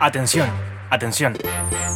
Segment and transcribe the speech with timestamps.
[0.00, 0.48] Atención,
[0.90, 1.38] atención.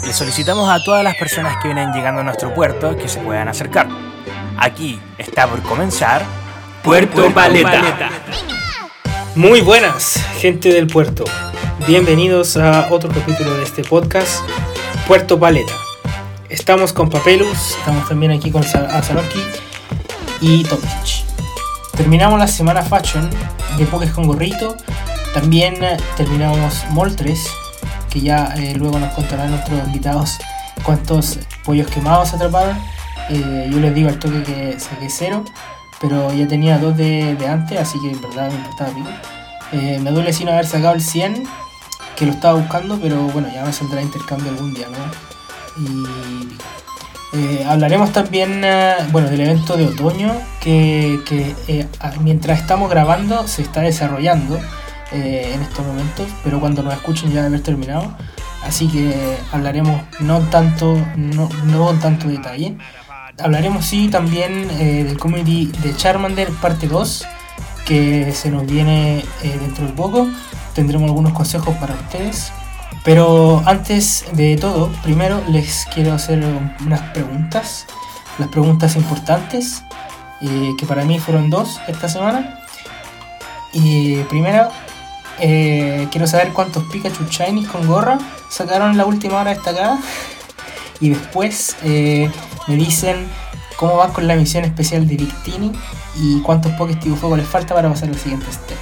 [0.07, 3.49] Le solicitamos a todas las personas que vienen llegando a nuestro puerto que se puedan
[3.49, 3.89] acercar.
[4.57, 6.23] Aquí está por comenzar
[6.85, 7.83] Puerto Paleta.
[9.35, 11.25] Muy buenas, gente del puerto.
[11.89, 14.49] Bienvenidos a otro capítulo de este podcast,
[15.09, 15.75] Puerto Paleta.
[16.49, 19.43] Estamos con Papelus, estamos también aquí con Azanoki
[20.41, 20.89] y Topic.
[21.97, 23.29] Terminamos la semana Fashion
[23.77, 24.77] de Pokés con Gorrito.
[25.35, 25.77] También
[26.17, 27.51] terminamos Moltres,
[28.19, 30.39] que ya eh, luego nos contarán nuestros invitados
[30.83, 32.77] cuántos pollos quemados atraparon.
[33.31, 35.45] Eh, yo les digo al toque que saqué cero,
[36.01, 39.09] pero ya tenía dos de, antes, así que en verdad me importaba pico.
[39.73, 41.45] Eh, me duele sin haber sacado el 100,
[42.17, 45.29] que lo estaba buscando, pero bueno, ya me saldrá intercambio algún día, ¿no?
[47.31, 48.63] Y hablaremos también
[49.13, 51.87] bueno, del evento de otoño que, que
[52.23, 54.59] mientras estamos grabando se está desarrollando
[55.11, 58.15] eh, en estos momentos, pero cuando nos escuchen ya haber terminado.
[58.63, 62.77] Así que hablaremos no tanto, no, no tanto detalle.
[63.41, 67.25] Hablaremos sí también eh, del community de Charmander parte 2,
[67.87, 70.29] que se nos viene eh, dentro de poco.
[70.75, 72.53] Tendremos algunos consejos para ustedes.
[73.03, 76.45] Pero antes de todo, primero les quiero hacer
[76.85, 77.87] unas preguntas.
[78.39, 79.83] Las preguntas importantes,
[80.41, 82.61] que para mí fueron dos esta semana.
[83.73, 84.71] Y primero,
[85.41, 89.99] eh, quiero saber cuántos Pikachu Shiny con gorra sacaron en la última hora destacada.
[91.01, 92.31] Y después eh,
[92.67, 93.27] me dicen
[93.77, 95.73] cómo van con la misión especial de Victini
[96.17, 98.77] y cuántos Pokés tipo fuego les falta para pasar al siguiente step.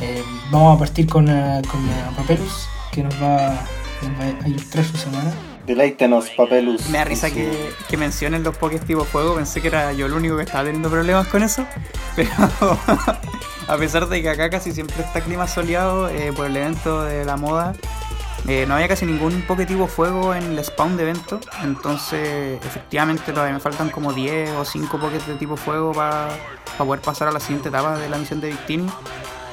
[0.00, 5.32] Eh, vamos a partir con, con Papelus, que nos va, a ilustrar su semana.
[5.64, 6.88] Deleítenos, Papelus.
[6.88, 9.36] Me da risa que, que, mencionen los Pokés tipo fuego.
[9.36, 11.64] Pensé que era yo el único que estaba teniendo problemas con eso.
[12.16, 12.30] Pero
[13.66, 17.24] a pesar de que acá casi siempre está clima soleado eh, por el evento de
[17.24, 17.74] la moda,
[18.46, 21.40] eh, no había casi ningún Poketivo fuego en el spawn de evento.
[21.62, 26.28] Entonces, efectivamente, todavía me faltan como 10 o 5 Pokés de tipo fuego para
[26.76, 28.86] poder pasar a la siguiente etapa de la misión de Victini.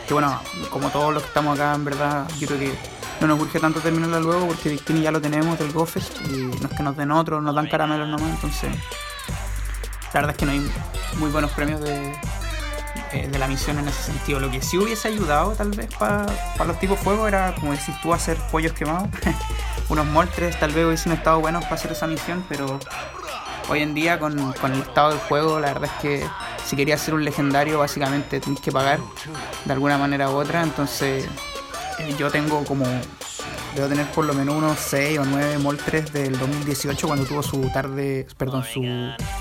[0.08, 2.74] Que bueno, como todos los que estamos acá, en verdad, yo creo que
[3.22, 6.68] no nos urge tanto terminarla luego porque Victini ya lo tenemos del Gofest y no
[6.68, 8.30] es que nos den otro, nos dan caramelos nomás.
[8.30, 8.72] Entonces,
[10.13, 10.72] la verdad es que no hay
[11.18, 12.13] muy buenos premios de,
[13.14, 14.40] eh, de la misión en ese sentido.
[14.40, 16.26] Lo que sí hubiese ayudado tal vez para
[16.66, 19.10] los tipos fuego era, como decís tú, hacer pollos quemados.
[19.90, 22.80] Unos moltres tal vez hubiesen estado buenos para hacer esa misión, pero
[23.70, 26.28] hoy en día con, el estado del juego, la verdad es que
[26.66, 29.00] si querías ser un legendario, básicamente tenés que pagar
[29.66, 30.64] de alguna manera u otra.
[30.64, 31.26] Entonces
[32.00, 32.86] eh, yo tengo como
[33.76, 37.62] Debo tener por lo menos unos 6 o 9 moltres del 2018 cuando tuvo su
[37.70, 38.84] tarde, perdón, su,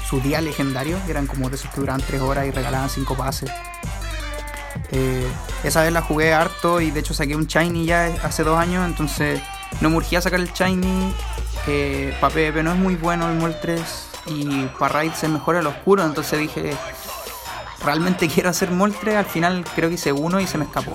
[0.08, 3.50] su día legendario, eran como de esos que duraban 3 horas y regalaban 5 pases.
[4.92, 5.26] Eh,
[5.64, 8.86] esa vez la jugué harto y de hecho saqué un Shiny ya hace 2 años,
[8.86, 9.40] entonces
[9.80, 11.12] no me urgía sacar el Shiny.
[11.66, 15.66] Eh, para PvP no es muy bueno el Moltres y para Raid se mejora el
[15.66, 16.72] oscuro, entonces dije,
[17.84, 20.92] realmente quiero hacer Moltres, al final creo que hice uno y se me escapó.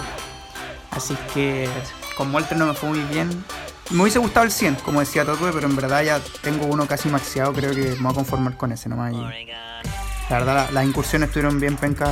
[0.92, 1.70] Así que
[2.16, 3.46] con Moltres no me fue muy bien.
[3.92, 7.10] Me hubiese gustado el 100, como decía Totue, pero en verdad ya tengo uno casi
[7.10, 9.14] maxiado, creo que me voy a conformar con ese nomás.
[9.14, 12.10] la verdad, las incursiones estuvieron bien pencas,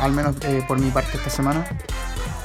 [0.00, 1.64] al menos eh, por mi parte esta semana.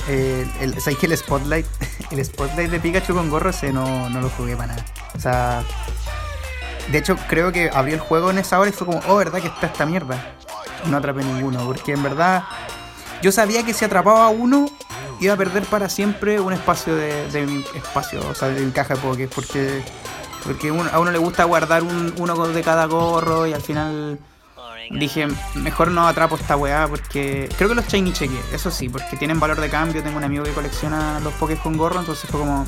[0.08, 1.66] Eh, el, ¿Sabes que el Spotlight?
[2.12, 4.86] El Spotlight de Pikachu con gorro ese no, no lo jugué para nada.
[5.16, 5.64] O sea,
[6.92, 9.40] de hecho creo que abrí el juego en esa hora y fue como, oh, ¿verdad
[9.40, 10.34] que está esta mierda?
[10.86, 12.44] No atrapé ninguno, porque en verdad
[13.22, 14.70] yo sabía que si atrapaba uno
[15.20, 19.02] iba a perder para siempre un espacio de, de espacio, o sea, de caja de
[19.02, 19.84] Poké, porque
[20.44, 24.20] porque a uno le gusta guardar un, uno de cada gorro y al final
[24.92, 29.18] dije, mejor no atrapo esta weá porque creo que los shiny cheque, eso sí, porque
[29.18, 32.40] tienen valor de cambio, tengo un amigo que colecciona los Pokés con gorro, entonces fue
[32.40, 32.66] como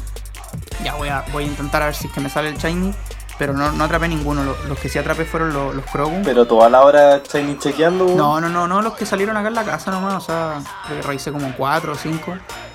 [0.84, 2.94] ya a voy a intentar a ver si es que me sale el shiny
[3.41, 4.44] pero no, no atrapé ninguno.
[4.44, 5.84] Los, que sí atrapé fueron los, los
[6.24, 8.13] Pero toda la hora Shiny chequeando.
[8.16, 10.13] No, no, no, no, los que salieron acá en la casa nomás.
[10.13, 10.62] O sea,
[11.02, 12.34] revisé como 4 o 5.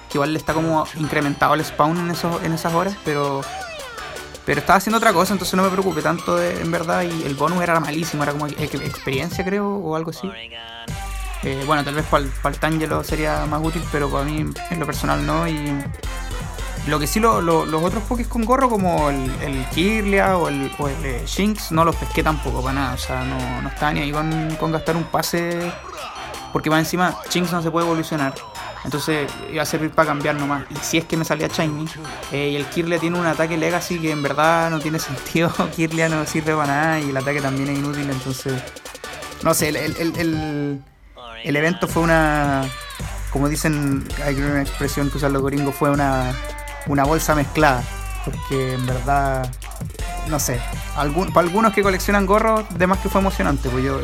[0.08, 3.42] Que igual le está como incrementado el spawn en, esos, en esas horas, pero.
[4.44, 7.02] Pero estaba haciendo otra cosa, entonces no me preocupé tanto en verdad.
[7.02, 10.28] Y el bonus era malísimo, era como experiencia, creo, o algo así.
[11.44, 14.44] Eh, bueno, tal vez para el, para el Tangelo sería más útil, pero para mí
[14.70, 15.46] en lo personal no.
[15.46, 15.80] Y
[16.86, 20.88] lo que sí, los otros Pokés con gorro, como el, el Kirlia o el, o
[20.88, 22.94] el Shinx, no los pesqué tampoco para nada.
[22.94, 25.72] O sea, no, no estaba ni ahí con, gastar un pase.
[26.52, 28.34] Porque más encima, Shinx no se puede evolucionar.
[28.84, 30.64] Entonces iba a servir para cambiar nomás.
[30.70, 31.86] Y si es que me salía Shiny,
[32.30, 35.52] eh, y el Kirlia tiene un ataque Legacy que en verdad no tiene sentido.
[35.74, 38.08] Kirlia no sirve para nada y el ataque también es inútil.
[38.08, 38.62] Entonces,
[39.42, 40.84] no sé, el, el, el,
[41.42, 42.62] el evento fue una.
[43.32, 46.32] Como dicen, hay una expresión que usan los gringos, fue una
[46.86, 47.82] una bolsa mezclada.
[48.24, 49.48] Porque en verdad,
[50.28, 50.60] no sé,
[50.94, 53.68] para algunos que coleccionan gorros, de más que fue emocionante.
[53.68, 54.00] Pues yo,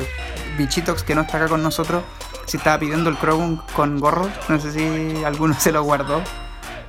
[0.56, 2.05] Bichitox, que no está acá con nosotros,
[2.46, 4.31] si estaba pidiendo el Krogun con gorros.
[4.49, 6.23] No sé si alguno se lo guardó.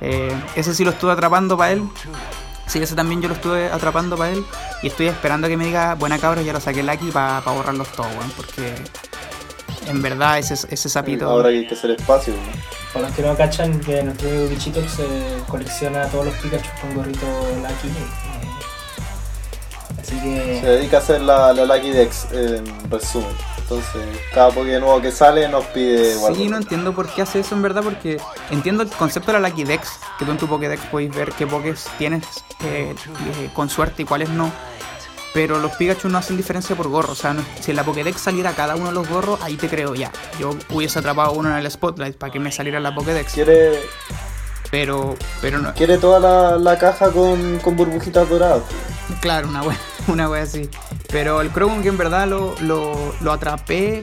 [0.00, 1.88] Eh, ese sí lo estuve atrapando para él.
[2.66, 4.44] Sí, ese también yo lo estuve atrapando para él.
[4.82, 7.88] Y estoy esperando que me diga, buena cabra, ya lo saqué el aquí para borrarlos
[7.92, 8.30] todos, weón.
[8.36, 8.74] Porque
[9.86, 11.28] en verdad ese, ese sapito.
[11.28, 12.40] Ahora hay que hacer espacio, ¿no?
[12.92, 15.04] Para los que no cachan, que nuestro amigo Bichito se
[15.48, 17.26] colecciona todos los Pikachu con gorrito
[17.56, 17.90] Lucky.
[20.00, 20.66] así Se que.
[20.66, 23.30] dedica a hacer la, la Lucky Dex en resumen.
[23.58, 24.02] Entonces,
[24.34, 26.46] cada Pokémon nuevo que sale nos pide Sí, guardar.
[26.50, 28.20] no entiendo por qué hace eso en verdad, porque
[28.50, 29.88] entiendo el concepto de la Lucky Dex,
[30.18, 32.24] que tú en tu Pokédex podéis ver qué Pokés tienes
[32.62, 32.94] eh,
[33.40, 34.52] eh, con suerte y cuáles no.
[35.34, 37.12] Pero los Pikachu no hacen diferencia por gorro.
[37.12, 39.68] O sea, no- si en la Pokédex saliera cada uno de los gorros, ahí te
[39.68, 40.10] creo ya.
[40.38, 43.32] Yo hubiese atrapado uno en el Spotlight para que me saliera la Pokédex.
[43.32, 43.80] Quiere,
[44.70, 45.74] Pero, pero no.
[45.74, 48.62] quiere toda la, la caja con, con burbujitas doradas.
[49.20, 49.76] Claro, una wea,
[50.08, 50.68] una wea así.
[51.10, 54.02] Pero el Krogun que en verdad lo, lo, lo atrapé.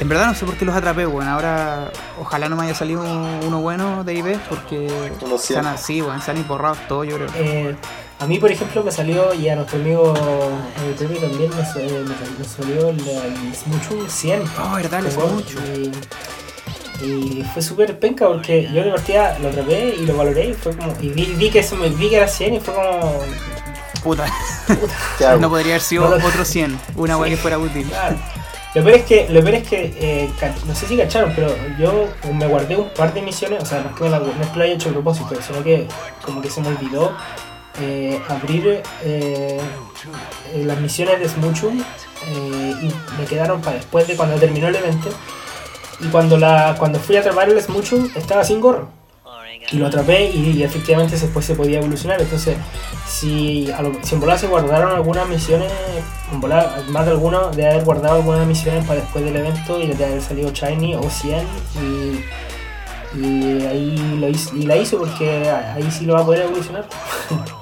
[0.00, 1.28] En verdad no sé por qué los atrapé, weón.
[1.28, 1.90] Ahora
[2.20, 4.88] ojalá no me haya salido uno bueno de IB porque
[5.22, 5.66] Unos se 100.
[5.66, 7.28] han, sí, weón, se han borrado todo, yo creo.
[7.34, 7.76] Eh,
[8.20, 11.64] a mí, por ejemplo, me salió, y a nuestro amigo a mi primo también me,
[11.64, 14.42] sa- eh, me- me salió el, el Smuchu 100.
[14.62, 15.58] Oh, verdad, les Con mucho.
[15.74, 15.90] Y,
[17.06, 20.76] y fue súper penca porque yo de partida lo atrapé y lo valoré y fue
[20.76, 20.92] como.
[21.00, 23.20] Y vi, vi que eso me vi que era 100 y fue como.
[24.04, 24.26] Puta,
[25.18, 25.38] ¿Qué hago?
[25.40, 27.36] no podría haber sido No lo- otro 100, una wea Sí.
[27.36, 27.86] que fuera útil.
[27.88, 28.16] Claro.
[28.74, 30.30] Lo peor es que, lo peor es que eh,
[30.66, 33.90] no sé si cacharon, pero yo me guardé un par de misiones, o sea, no
[33.90, 35.88] es que, me la- no es que lo haya hecho a propósito, sino que
[36.24, 37.12] como que se me olvidó
[37.80, 39.60] eh, abrir eh,
[40.54, 44.76] eh, las misiones de Smoochum eh, y me quedaron para después de cuando terminó el
[44.76, 45.08] evento.
[46.00, 48.88] Y cuando, la, cuando fui a atrapar el Smoochum estaba sin gorro.
[49.72, 52.20] Y lo atrapé y, efectivamente después se podía evolucionar.
[52.20, 52.56] Entonces,
[53.06, 55.70] si, a en volada se guardaron algunas misiones,
[56.32, 59.86] en volada, más de alguno de haber guardado algunas misiones para después del evento y
[59.86, 61.46] de haber salido Shiny o 100
[63.14, 66.42] y, y ahí lo hizo, y la hizo porque ahí sí lo va a poder
[66.46, 66.86] evolucionar.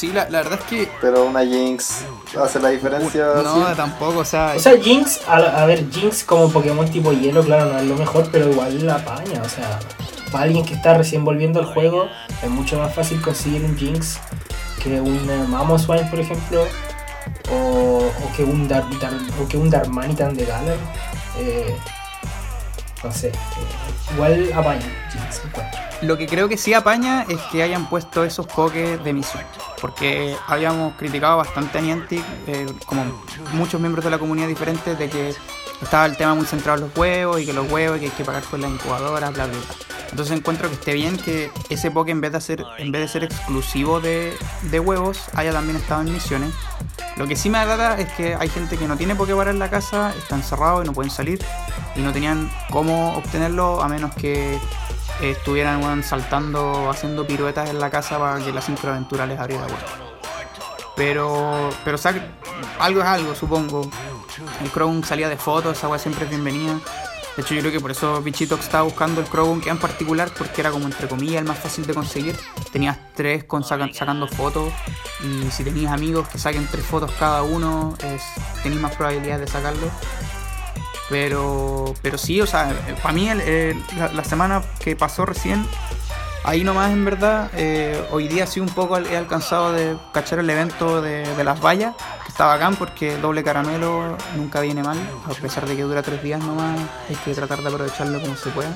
[0.00, 0.88] Sí, la, la verdad es que.
[1.02, 2.04] Pero una Jinx
[2.42, 3.26] hace la diferencia.
[3.42, 3.76] No, así.
[3.76, 4.54] tampoco, o sea.
[4.56, 7.96] O sea, Jinx, a, a ver, Jinx como Pokémon tipo hielo, claro, no es lo
[7.96, 9.78] mejor, pero igual la apaña, o sea,
[10.32, 12.06] para alguien que está recién volviendo al juego,
[12.42, 14.18] es mucho más fácil conseguir un Jinx
[14.82, 16.64] que un eh, Mamoswine, por ejemplo,
[17.52, 20.76] o, o que un Dar, Dar- o que un Darmanitan de Galar.
[21.38, 21.76] Eh,
[23.04, 23.32] no sé, eh,
[24.14, 25.80] igual apaña Jinx, encuentro.
[26.00, 29.42] Lo que creo que sí apaña es que hayan puesto esos pokés de misión.
[29.80, 33.04] Porque habíamos criticado bastante a Niantic, eh, como
[33.52, 35.34] muchos miembros de la comunidad diferentes, de que
[35.80, 38.12] estaba el tema muy centrado en los huevos y que los huevos y que hay
[38.12, 39.58] que pagar por la incubadora, bla, bla.
[40.10, 43.08] Entonces encuentro que esté bien que ese poke en vez de, hacer, en vez de
[43.08, 44.36] ser exclusivo de,
[44.70, 46.52] de huevos, haya también estado en misiones.
[47.16, 49.70] Lo que sí me agrada es que hay gente que no tiene Pokéball en la
[49.70, 51.38] casa, está encerrado y no pueden salir
[51.94, 54.58] y no tenían cómo obtenerlo a menos que
[55.22, 59.78] estuvieran saltando, haciendo piruetas en la casa para que la sincroaventura les abriera weón.
[60.96, 62.14] Pero, pero sea,
[62.78, 63.90] algo es algo, supongo.
[64.62, 66.78] El Crown salía de fotos, esa siempre es bienvenida.
[67.36, 70.30] De hecho, yo creo que por eso Bichitox estaba buscando el Crown que en particular,
[70.36, 72.36] porque era como entre comillas el más fácil de conseguir.
[72.72, 74.72] Tenías tres con saca- sacando fotos,
[75.22, 78.22] y si tenías amigos que saquen tres fotos cada uno, es,
[78.62, 79.86] tenéis más probabilidades de sacarlo.
[81.10, 85.66] Pero, pero sí, o sea, para mí el- el- la, la semana que pasó recién,
[86.44, 90.48] ahí nomás en verdad, eh, hoy día sí un poco he alcanzado de cachar el
[90.48, 94.98] evento de, las vallas, que está bacán porque doble caramelo nunca viene mal,
[95.28, 98.50] a pesar de que dura tres días nomás, hay que tratar de aprovecharlo como se
[98.50, 98.70] pueda.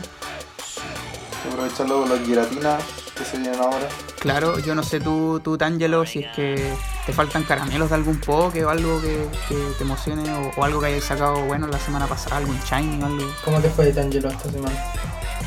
[1.53, 2.83] Aprovecharlo con las giratinas
[3.17, 3.89] que se vienen ahora.
[4.19, 6.73] Claro, yo no sé tú, tú Tangelo, si es que
[7.07, 10.81] te faltan caramelos de algún poke o algo que, que te emocione o, o algo
[10.81, 13.27] que hayáis sacado bueno la semana pasada, algún shiny o algo.
[13.45, 14.77] ¿Cómo te fue de Tangelo esta semana?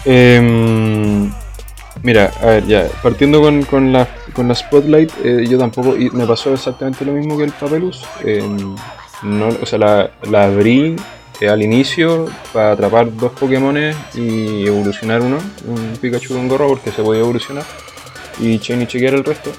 [0.06, 1.32] Em,
[2.04, 6.10] mira, a ver, ya, partiendo con, con, la, con la Spotlight, eh, yo tampoco, y
[6.12, 8.06] me pasó exactamente lo mismo que el Papelus.
[8.24, 8.76] Em,
[9.24, 10.96] no, o sea, la, la abrí
[11.42, 16.92] eh, al inicio para atrapar dos Pokémones y evolucionar uno, un Pikachu con gorro, porque
[16.92, 17.64] se podía evolucionar,
[18.40, 19.52] y chain y chequear el resto.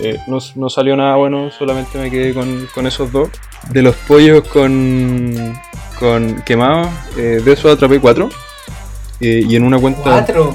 [0.00, 3.28] Eh, no, no salió nada bueno, solamente me quedé con, con esos dos.
[3.70, 5.54] De los pollos con,
[5.98, 8.28] con quemados, eh, de esos atrapé cuatro.
[9.20, 10.02] Y en una cuenta.
[10.02, 10.54] ¿Cuatro?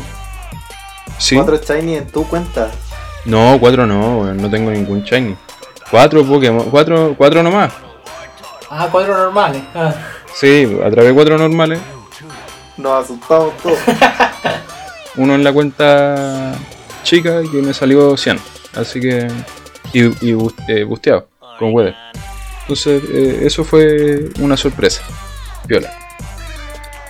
[1.18, 1.36] Sí.
[1.36, 2.70] Cuatro shiny en tu cuenta.
[3.26, 5.36] No, cuatro no, no tengo ningún shiny.
[5.90, 7.74] Cuatro Pokémon, cuatro, cuatro nomás.
[8.70, 9.64] Ah, cuatro normales.
[9.74, 9.94] Ah.
[10.34, 11.80] Sí, atrapé cuatro normales.
[12.78, 13.78] Nos asustamos todos.
[15.18, 16.56] Uno en la cuenta
[17.04, 18.40] chica que me salió 100.
[18.76, 19.28] Así que.
[19.92, 21.96] Y, y eh, busteado con Weather.
[22.62, 25.02] Entonces, eh, eso fue una sorpresa.
[25.66, 25.92] Viola.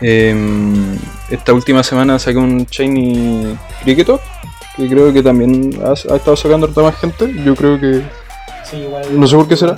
[0.02, 0.98] Em,
[1.30, 4.22] esta última semana saqué un Shiny Cricketot.
[4.78, 7.34] Que creo que también ha, ha estado sacando harta más gente.
[7.44, 8.02] Yo creo que.
[8.64, 9.20] Sí, igual.
[9.20, 9.76] No sé por qué será.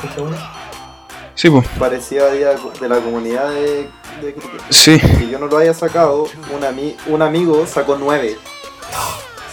[1.42, 1.68] Sí, pues.
[1.80, 3.90] Parecía día de la comunidad de,
[4.22, 4.62] de cricket.
[4.70, 5.00] Sí.
[5.00, 8.38] Que yo no lo haya sacado, un, ami- un amigo sacó nueve.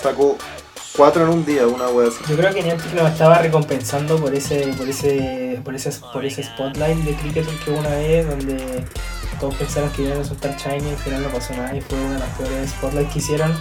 [0.03, 0.37] Sacó
[0.95, 2.19] cuatro en un día, una wea así.
[2.29, 6.43] Yo creo que Niantic lo estaba recompensando por ese, por ese, por ese, por ese
[6.43, 8.85] spotlight de cricket que hubo una vez donde
[9.41, 11.99] todos pensaron que iban a soltar Shiny y al final no pasó nada y fue
[11.99, 13.55] una de las peores spotlights que hicieron.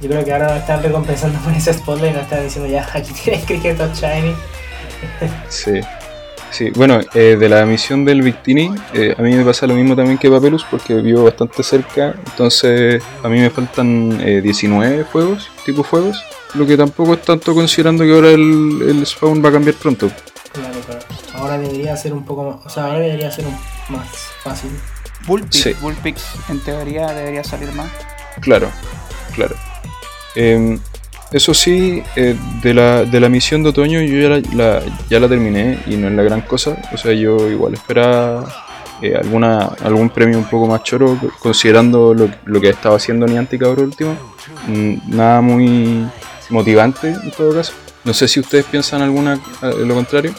[0.00, 2.88] Yo creo que ahora lo están recompensando por ese spotlight y nos están diciendo ya,
[2.94, 4.34] aquí tienes cricket Shiny.
[5.50, 5.80] Sí.
[6.52, 9.96] Sí, bueno, eh, de la misión del Victini, eh, a mí me pasa lo mismo
[9.96, 15.48] también que Papelus porque vivo bastante cerca, entonces a mí me faltan eh, 19 juegos,
[15.64, 19.52] tipo juegos, lo que tampoco es tanto considerando que ahora el, el spawn va a
[19.52, 20.10] cambiar pronto.
[20.52, 21.00] Claro, claro.
[21.34, 23.56] Ahora debería ser un poco más, o sea, ahora debería ser un,
[23.88, 24.06] más
[24.42, 24.70] fácil.
[25.26, 25.74] Bullpix, Sí.
[25.80, 27.88] Bullpix en teoría debería salir más.
[28.42, 28.68] Claro,
[29.34, 29.54] claro.
[31.32, 35.18] Eso sí, eh, de, la, de la misión de otoño yo ya la, la- ya
[35.18, 36.76] la terminé y no es la gran cosa.
[36.92, 38.44] O sea, yo igual esperaba
[39.00, 43.62] eh, alguna, algún premio un poco más choro, considerando lo, lo que estaba haciendo Niantic
[43.62, 44.14] ahora último.
[44.68, 46.06] Mm, Nada muy
[46.50, 47.72] motivante en todo caso.
[48.04, 50.34] No sé si ustedes piensan alguna lo contrario.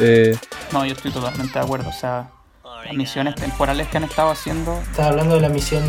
[0.00, 0.36] Eh,
[0.72, 1.88] No, yo estoy totalmente de acuerdo.
[1.88, 2.28] O sea,
[2.84, 4.78] las misiones temporales que han estado haciendo.
[4.82, 5.82] Estás hablando de la misión,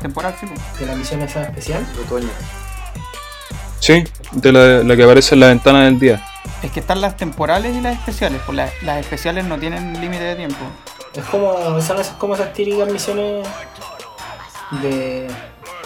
[0.00, 0.46] Temporal, sí,
[0.80, 1.84] de la misión esa especial.
[1.94, 2.28] de otoño.
[3.82, 6.24] Sí, de la, la que aparece en la ventana del día.
[6.62, 8.40] Es que están las temporales y las especiales.
[8.46, 10.64] Pues las, las especiales no tienen límite de tiempo.
[11.14, 13.46] Es como, son esas, como esas típicas misiones
[14.82, 15.26] de,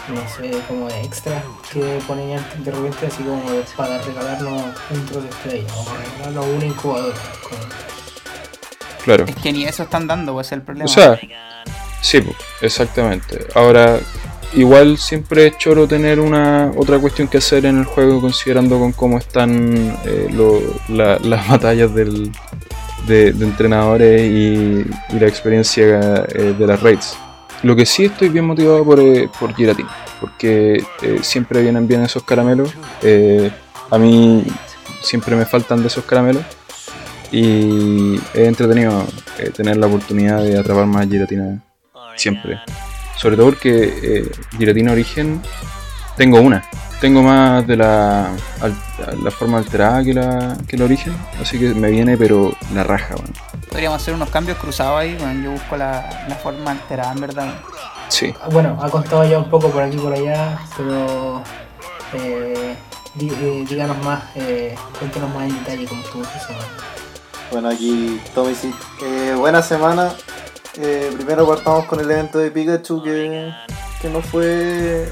[0.08, 3.42] no sé, como de extra que ponen antes de repente así como
[3.76, 7.16] para regalarnos un trozo de estrella o para regalarnos una incubadora.
[7.42, 7.56] como-
[9.04, 9.24] Claro.
[9.26, 10.84] Es que ni eso están dando, pues es el problema.
[10.86, 11.18] O sea,
[12.02, 12.22] sí,
[12.60, 13.46] exactamente.
[13.54, 13.98] Ahora,
[14.54, 18.92] igual siempre es choro tener una otra cuestión que hacer en el juego considerando con
[18.92, 20.28] cómo están eh,
[20.88, 22.32] las batallas del,
[23.06, 24.84] de, entrenadores y,
[25.18, 27.16] la experiencia eh, de las raids.
[27.62, 32.02] Lo que sí estoy bien motivado por, eh, por Giratina, porque eh, siempre vienen bien
[32.02, 32.74] esos caramelos.
[33.90, 34.44] A mí
[35.02, 36.44] siempre me faltan de esos caramelos.
[37.32, 39.04] Y es entretenido
[39.56, 41.60] tener la oportunidad de atrapar más giratina
[42.14, 42.60] siempre.
[43.16, 45.40] Sobre todo porque eh, giratina origen
[46.16, 46.64] tengo una.
[47.00, 48.28] Tengo más de la,
[48.60, 48.76] al-
[49.22, 51.14] la forma alterada que la, que el origen.
[51.40, 53.32] Así que me viene pero la raja, bueno.
[53.70, 55.14] Podríamos hacer unos cambios cruzados ahí.
[55.20, 57.54] Bueno, yo busco la, la forma alterada, en verdad.
[58.08, 58.32] Sí.
[58.50, 61.42] Bueno, ha contado ya un poco por aquí y por allá, pero
[62.14, 62.76] eh,
[63.18, 66.66] eh, díganos más, eh, cuéntenos más en detalle cómo estuvo su semana.
[67.50, 68.72] Bueno, aquí Tommy sí.
[69.02, 70.12] Eh, buena semana.
[70.78, 73.50] Eh, primero partamos con el evento de Pikachu que,
[74.00, 75.08] que no fue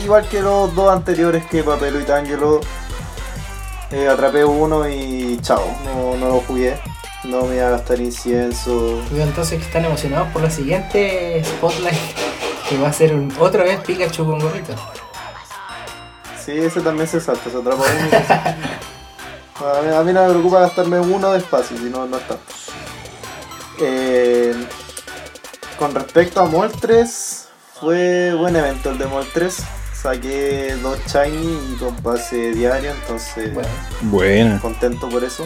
[0.00, 2.60] igual que los dos anteriores que Papelo y Tangelo.
[3.90, 6.78] Eh, atrapé uno y chao, no, no lo jugué.
[7.24, 9.02] No me iba a gastar incienso.
[9.12, 11.98] Entonces que están emocionados por la siguiente Spotlight,
[12.68, 14.74] que va a ser un, otra vez Pikachu con gorrito.
[16.44, 18.64] Sí, ese también se salta, se atrapa uno.
[19.54, 22.26] A mí, a mí no me preocupa gastarme uno de espacio, si no, no es
[22.26, 22.42] tanto.
[23.80, 24.54] Eh,
[25.78, 27.48] con respecto a Moltres,
[27.80, 29.62] fue buen evento el de Moltres.
[29.92, 33.52] Saqué dos Shiny y con pase diario, entonces
[34.02, 35.44] Bueno, contento por eso.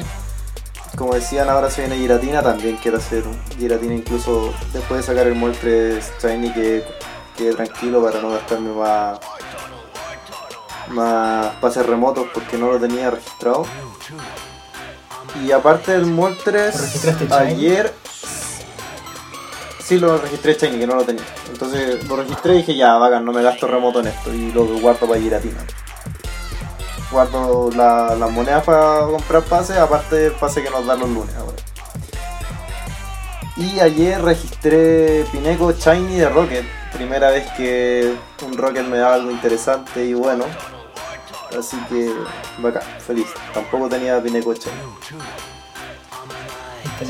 [0.97, 5.29] Como decían, ahora se viene Giratina, también quiero hacer un Giratina incluso después de sacar
[5.29, 6.85] el Moltres Shiny que
[7.37, 9.21] quede tranquilo para no gastarme más,
[10.89, 13.65] más pases remotos porque no lo tenía registrado.
[15.47, 17.55] Y aparte del Moltres, ¿Lo registraste Shiny?
[19.89, 21.25] Sí lo registré Shiny que no lo tenía.
[21.51, 24.65] Entonces lo registré y dije ya, bacán, no me gasto remoto en esto y lo
[24.81, 25.59] guardo para Giratina
[27.11, 31.35] guardo la- las monedas para comprar pases, aparte del pase que nos dan los lunes
[31.37, 31.57] ahora.
[33.57, 36.67] Y ayer registré Pineco Shiny de Rocket.
[36.93, 38.15] Primera vez que
[38.47, 40.45] un Rocket me da algo interesante y bueno.
[41.59, 42.13] Así que
[42.59, 43.27] bacán, feliz.
[43.55, 44.75] Tampoco tenía Pineco Shiny.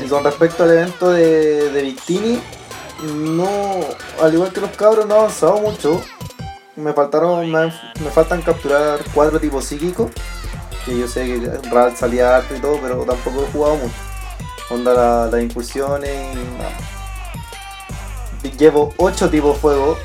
[0.01, 2.39] Y con respecto al evento de, de Victini,
[3.03, 3.79] no,
[4.21, 6.01] al igual que los cabros, no ha avanzado mucho.
[6.75, 10.11] Me faltaron, me, me faltan capturar cuatro tipos psíquicos.
[10.85, 13.93] Que yo sé que Ral salía harto y todo, pero tampoco he jugado mucho.
[14.69, 16.37] Onda la- las incursiones
[18.57, 19.97] Llevo 8 tipos fuego,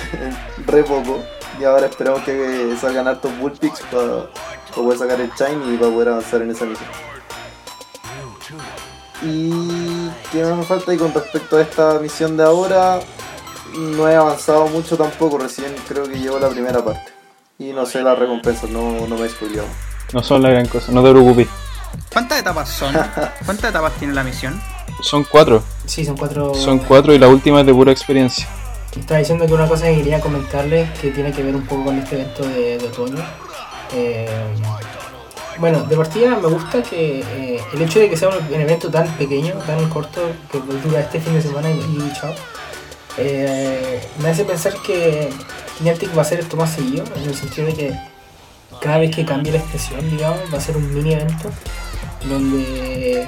[0.66, 1.22] re poco.
[1.60, 4.28] Y ahora esperamos que salgan hartos Bullpix para
[4.74, 6.88] poder sacar el Shine y para poder avanzar en esa misión.
[9.22, 9.50] Y
[10.32, 13.00] qué más me falta y con respecto a esta misión de ahora,
[13.76, 17.12] no he avanzado mucho tampoco, recién creo que llevo la primera parte.
[17.58, 19.68] Y no sé las recompensas, no, no me he spoileado.
[20.12, 21.48] No son la gran cosa, no te preocupes.
[22.12, 22.94] ¿Cuántas etapas son?
[23.44, 24.60] ¿Cuántas etapas tiene la misión?
[25.00, 25.62] Son cuatro.
[25.84, 26.54] Sí, son cuatro.
[26.54, 28.48] Son cuatro y la última es de pura experiencia.
[28.98, 31.98] Estaba diciendo que una cosa que quería comentarles que tiene que ver un poco con
[31.98, 33.22] este evento de, de otoño.
[33.92, 34.26] Eh,
[35.58, 39.08] bueno, de partida me gusta que eh, el hecho de que sea un, evento tan
[39.16, 40.20] pequeño, tan corto,
[40.50, 42.34] que dura este fin de semana y, y chao,
[43.18, 45.30] eh, me hace pensar que
[45.80, 47.98] Niantic va a hacer esto más seguido, en el sentido de que
[48.80, 51.50] cada vez que cambie la estación, digamos, va a ser un mini evento
[52.28, 53.22] donde,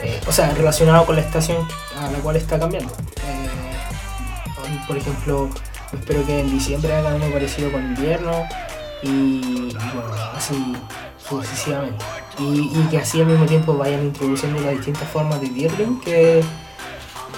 [0.00, 2.92] eh, o sea, relacionado con la estación a la cual está cambiando.
[4.86, 5.50] Por ejemplo,
[5.92, 8.46] espero que en diciembre hagan uno parecido con invierno
[9.02, 10.74] y bueno, así
[11.28, 12.04] sucesivamente.
[12.38, 16.42] Y, y que así al mismo tiempo vayan introduciendo las distintas formas de Deerling, que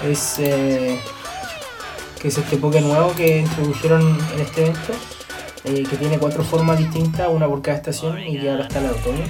[0.05, 0.99] es, eh,
[2.21, 4.93] que es este Poké nuevo que introdujeron en este evento,
[5.65, 8.91] eh, que tiene cuatro formas distintas, una por cada estación y que ahora está la
[8.91, 9.25] otoño.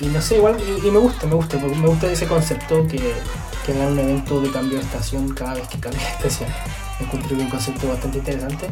[0.00, 3.14] Y, no sé, igual, y, me gusta, me gusta, porque me gusta ese concepto que,
[3.64, 6.48] que hagan un evento de cambio de estación cada vez que cambia de estación.
[7.02, 8.66] Es un concepto bastante interesante.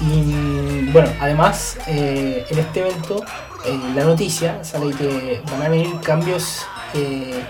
[0.00, 3.24] Y bueno, además, eh, en este evento,
[3.64, 7.42] eh, la noticia sale que van a venir cambios eh,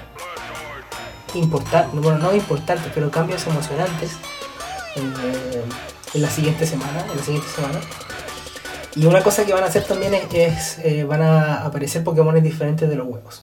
[1.34, 4.12] importantes, bueno, no importantes, pero cambios emocionantes
[4.96, 5.64] eh,
[6.14, 7.80] en la siguiente semana, en la siguiente semana.
[8.96, 12.40] Y una cosa que van a hacer también es, es, eh, van a aparecer Pokémon
[12.40, 13.42] diferentes de los huevos.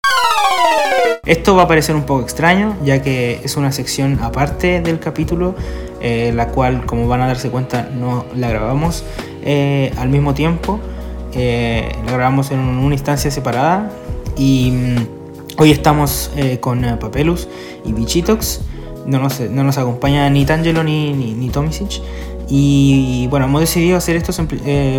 [1.25, 5.55] Esto va a parecer un poco extraño, ya que es una sección aparte del capítulo,
[6.01, 9.03] eh, la cual, como van a darse cuenta, no la grabamos
[9.43, 10.79] eh, al mismo tiempo.
[11.34, 13.89] Eh, la grabamos en una instancia separada
[14.36, 14.95] y mm,
[15.58, 17.47] hoy estamos con Papelus
[17.86, 18.62] y Bichitox.
[19.06, 22.02] No nos, no nos acompaña ni Tangelo ni, ni, Tomisic.
[22.49, 24.34] Y bueno, hemos decidido hacer esto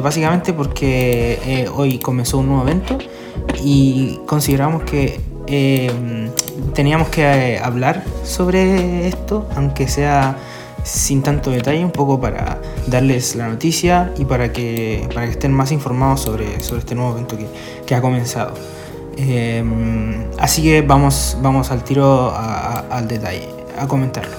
[0.02, 2.98] básicamente porque hoy comenzó un nuevo evento
[3.62, 5.90] y consideramos que eh,
[6.74, 10.36] teníamos que hablar sobre esto, aunque sea
[10.84, 15.52] sin tanto detalle, un poco para darles la noticia y para que, para que estén
[15.52, 17.46] más informados sobre, sobre este nuevo evento que,
[17.86, 18.54] que ha comenzado.
[19.16, 19.62] Eh,
[20.38, 24.34] así que vamos, vamos al tiro a- a- al detalle, a comentarlo.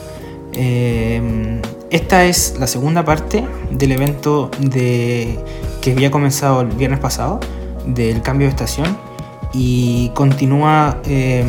[0.54, 5.40] Eh, esta es la segunda parte del evento de,
[5.82, 7.40] que había comenzado el viernes pasado,
[7.86, 8.98] del cambio de estación,
[9.54, 11.46] y continúa eh,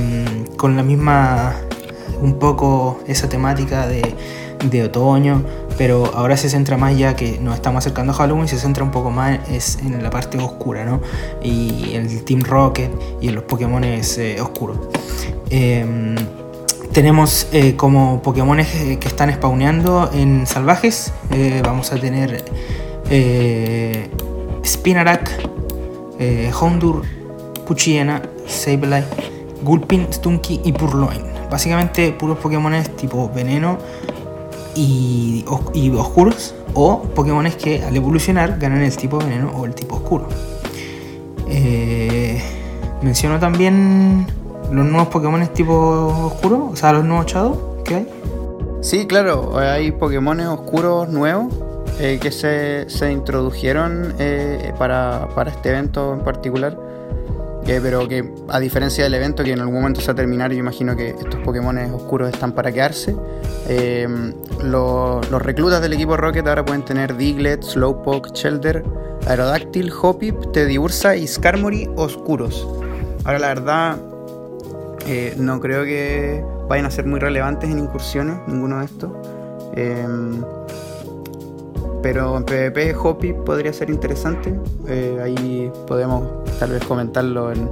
[0.59, 1.55] con la misma,
[2.21, 4.03] un poco esa temática de,
[4.71, 5.43] de otoño,
[5.77, 8.91] pero ahora se centra más ya que nos estamos acercando a Halloween, se centra un
[8.91, 11.01] poco más es en la parte oscura, ¿no?
[11.43, 14.79] Y el Team Rocket y los Pokémon eh, oscuros.
[15.51, 16.17] Em,
[16.93, 21.13] tenemos eh, como Pokémon que están spawneando en salvajes.
[21.33, 22.45] eh, vamos a tener
[23.11, 24.09] eh,
[24.65, 25.31] Spinarak,
[26.19, 27.03] eh, Houndour,
[27.67, 29.05] Puchiena, Sableye,
[29.63, 31.23] Gulpin, Stunky y Purloin.
[31.51, 33.79] Básicamente puros Pokémon tipo veneno
[34.75, 36.55] y, os- y oscuros.
[36.75, 40.29] O Pokémon que al evolucionar ganan el tipo veneno o el tipo oscuro.
[41.49, 42.43] Eh,
[43.03, 44.27] menciono también
[44.73, 45.73] los nuevos Pokémon tipo
[46.33, 48.09] oscuro, o sea, los nuevos Shadow que hay.
[48.81, 51.47] Sí, claro, hay Pokémon oscuros nuevos
[52.01, 56.77] eh, que se, se introdujeron eh, para, para este evento en particular.
[57.67, 60.53] Eh, pero que a diferencia del evento que en algún momento se va a terminar,
[60.53, 63.15] yo imagino que estos Pokémon oscuros están para quedarse.
[63.69, 64.07] Eh,
[64.63, 68.85] lo- los reclutas del equipo Rocket ahora pueden tener Diglett, Slowpoke, Shelder,
[69.27, 72.67] Aerodactyl, Hoppip, Teddiursa y Skarmory oscuros.
[73.25, 73.97] Ahora la verdad,
[75.07, 79.11] eh, no creo que vayan a ser muy relevantes en incursiones, ninguno de estos.
[82.05, 84.55] Pero en PvP Hoppy podría ser interesante.
[84.87, 87.67] Eh, ahí podemos tal vez comentarlo en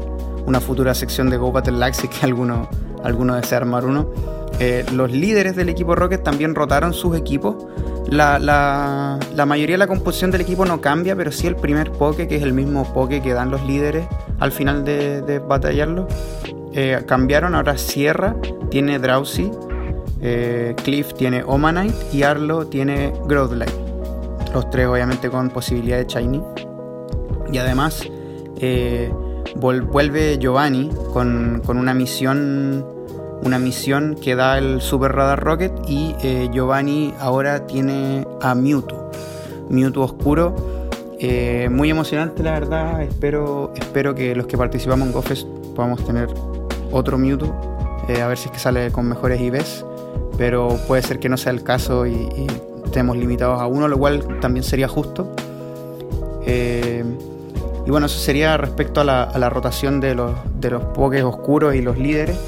[0.47, 2.67] una futura sección de Go Battle Lax si que alguno,
[3.05, 4.11] alguno desea armar uno.
[4.59, 7.57] Eh, los líderes del equipo Rocket también rotaron sus equipos.
[8.09, 11.93] La, la- la mayoría de la composición del equipo no cambia, pero sí el primer
[11.93, 14.07] poke, que es el mismo poke que dan los líderes
[14.41, 16.09] al final de, batallarlo.
[16.73, 18.35] Eh, cambiaron, ahora Sierra
[18.71, 19.51] tiene Drowsy,
[20.83, 23.92] Cliff tiene Omanite y Arlo tiene Growlithe.
[24.53, 26.43] Los tres obviamente con posibilidad de Shiny.
[27.53, 28.03] Y además
[28.57, 29.13] eh,
[29.57, 32.85] vuelve Giovanni con, con una misión
[33.45, 39.11] una misión que da el Super Radar Rocket y eh, Giovanni ahora tiene a Mewtwo.
[39.69, 40.55] Mewtwo oscuro.
[41.19, 43.03] Eh, muy emocionante, la verdad.
[43.03, 46.29] Espero, espero que los que participamos en GoFest podamos tener
[46.93, 47.53] otro Mewtwo.
[48.09, 49.85] a ver si es que sale con mejores IVs.
[50.39, 52.47] Pero puede ser que no sea el caso y
[52.85, 55.33] estemos limitados a uno, lo cual también sería justo.
[56.47, 57.05] Eh,
[57.85, 61.25] y bueno, eso sería respecto a la, a la rotación de los, de los pokés
[61.25, 62.39] oscuros y los líderes.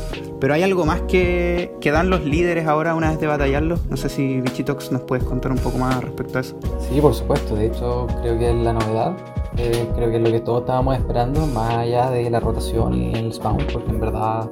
[0.40, 3.87] Pero hay algo más que, que dan los líderes ahora una vez de batallarlos.
[3.87, 6.57] No sé si Bichitox nos puedes contar un poco más respecto a eso.
[6.88, 7.57] Sí, por supuesto.
[7.57, 9.16] De hecho, creo que es la novedad.
[9.57, 13.14] Eh, creo que es lo que todos estábamos esperando, más allá de la rotación y
[13.14, 14.51] el spawn, porque en verdad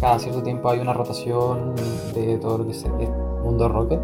[0.00, 1.74] cada cierto tiempo hay una rotación
[2.14, 3.10] de todo lo que es es
[3.44, 4.00] mundo Rocket.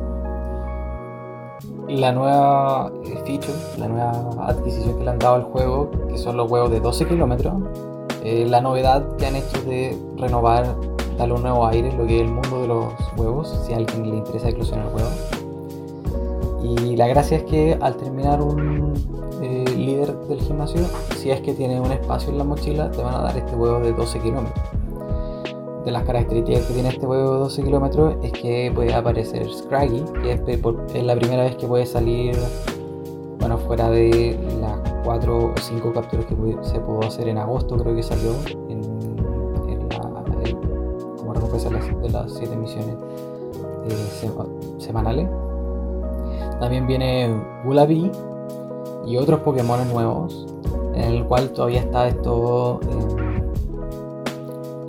[1.88, 6.36] La nueva eh, feature, la nueva adquisición que le han dado al juego, que son
[6.36, 7.54] los huevos de 12 kilómetros,
[8.24, 10.76] eh, la novedad que han hecho de renovar,
[11.18, 14.10] darle un nuevo aire, lo que es el mundo de los huevos, si a alguien
[14.10, 15.12] le interesa eclosionar huevos.
[16.62, 18.94] Y la gracia es que al terminar un
[19.42, 20.80] eh, líder del gimnasio,
[21.18, 23.80] si es que tiene un espacio en la mochila, te van a dar este huevo
[23.80, 24.64] de 12 kilómetros.
[25.84, 30.02] De las características que tiene este huevo de 12 kilómetros es que puede aparecer Scraggy,
[30.22, 32.34] que es, por- es la primera vez que puede salir,
[33.38, 37.94] bueno, fuera de las 4 o 5 capturas que se pudo hacer en agosto, creo
[37.94, 38.30] que salió
[38.70, 38.82] en,
[39.68, 40.56] en la, el-
[41.18, 42.94] como recompensa de las- de las 7 misiones
[43.90, 44.46] eh, sema-
[44.78, 45.28] semanales.
[46.60, 48.10] También viene Gulabi
[49.04, 50.46] y otros Pokémon nuevos,
[50.94, 53.23] en el cual todavía está esto en,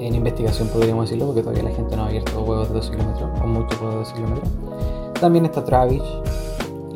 [0.05, 3.29] en investigación, podríamos decirlo, porque todavía la gente no ha abierto huevos de 2 kilómetros,
[3.41, 4.49] o muchos huevos de 2 kilómetros.
[5.19, 6.03] También está Travis,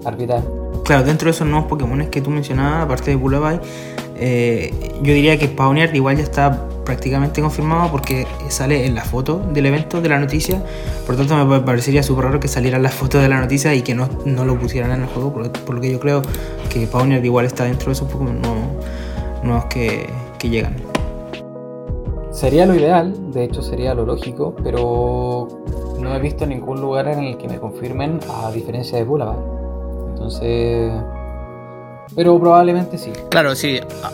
[0.05, 0.43] Arbitar,
[0.89, 3.59] Claro, dentro de esos nuevos Pokémon que tú mencionabas, aparte de Bullabay,
[4.15, 9.37] eh, yo diría que Pawniard igual ya está prácticamente confirmado porque sale en la foto
[9.53, 10.63] del evento, de la noticia.
[11.05, 13.83] Por lo tanto, me parecería súper raro que saliera la foto de la noticia y
[13.83, 15.31] que no, no lo pusieran en el juego.
[15.31, 16.23] Por, por lo que yo creo
[16.71, 18.83] que Pawniard igual está dentro de esos Pokémon nuevos,
[19.43, 20.88] nuevos que, que llegan.
[22.39, 25.49] Sería lo ideal, de hecho sería lo lógico, pero
[25.99, 29.35] no he visto ningún lugar en el que me confirmen a diferencia de Bullabay.
[30.11, 30.89] Entonces...
[32.15, 33.11] Pero probablemente sí.
[33.29, 33.81] Claro, sí.
[34.03, 34.11] ah,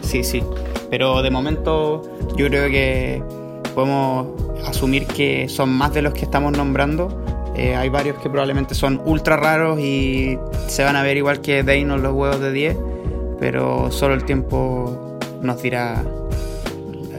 [0.00, 0.42] Sí, sí.
[0.90, 2.02] Pero de momento
[2.36, 3.22] yo creo que
[3.76, 4.26] podemos
[4.66, 7.10] asumir que son más de los que estamos nombrando.
[7.54, 11.62] Eh, hay varios que probablemente son ultra raros y se van a ver igual que
[11.62, 12.76] Deino los huevos de 10,
[13.38, 16.02] pero solo el tiempo nos dirá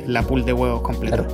[0.07, 1.25] la pool de huevos completa.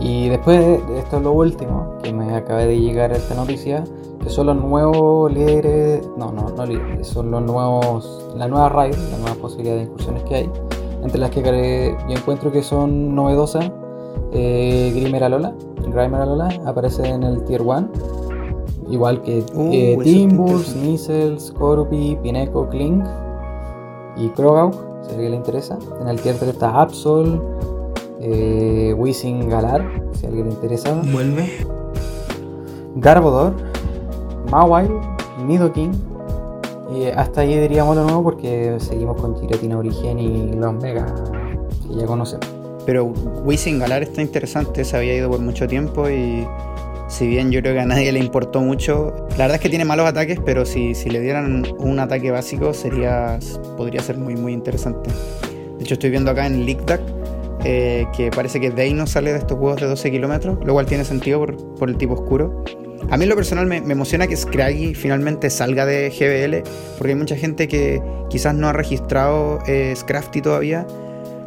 [0.00, 3.84] Y después, de- esto es lo último, que me acaba de llegar esta noticia,
[4.22, 8.94] que son los nuevos líderes, no, no, no líderes, son los nuevos, la nueva raid,
[9.12, 10.50] la nueva posibilidad de incursiones que hay,
[11.02, 13.70] entre las que yo encuentro que son novedosas,
[14.32, 17.88] eh, Grimer Alola, Grimer Alola aparece en el Tier 1,
[18.90, 20.86] igual que Uh, eh, Timbus, interesante.
[20.86, 23.04] Nizzles, Corby, Pineco, Clink
[24.16, 25.78] y Krogauk, si a alguien le interesa.
[26.00, 27.40] En el Tier 3 está Absol,
[28.20, 30.92] eh, Wizzing Galar, si alguien le interesa.
[31.12, 31.50] Vuelve.
[32.96, 33.54] Garbodor,
[34.50, 34.94] Mawile,
[35.46, 35.92] Nidoking.
[36.94, 41.06] Y hasta ahí diríamos lo nuevo porque seguimos con Giratina Origen y los Mega
[41.86, 42.46] que ya conocemos.
[42.84, 43.12] Pero
[43.44, 46.46] Wisin Galar está interesante, se había ido por mucho tiempo y
[47.08, 49.84] si bien yo creo que a nadie le importó mucho, la verdad es que tiene
[49.84, 53.38] malos ataques, pero si, si le dieran un ataque básico sería
[53.76, 55.10] podría ser muy muy interesante.
[55.78, 57.00] De hecho estoy viendo acá en Leakduck
[57.64, 61.04] eh, que parece que Deino sale de estos juegos de 12 kilómetros, lo cual tiene
[61.04, 61.44] sentido
[61.78, 62.64] por, el tipo oscuro.
[63.10, 67.36] A mí lo personal me, emociona que Scraggy finalmente salga de GBL, porque hay mucha
[67.36, 70.86] gente que quizás no ha registrado eh, Scrafty todavía,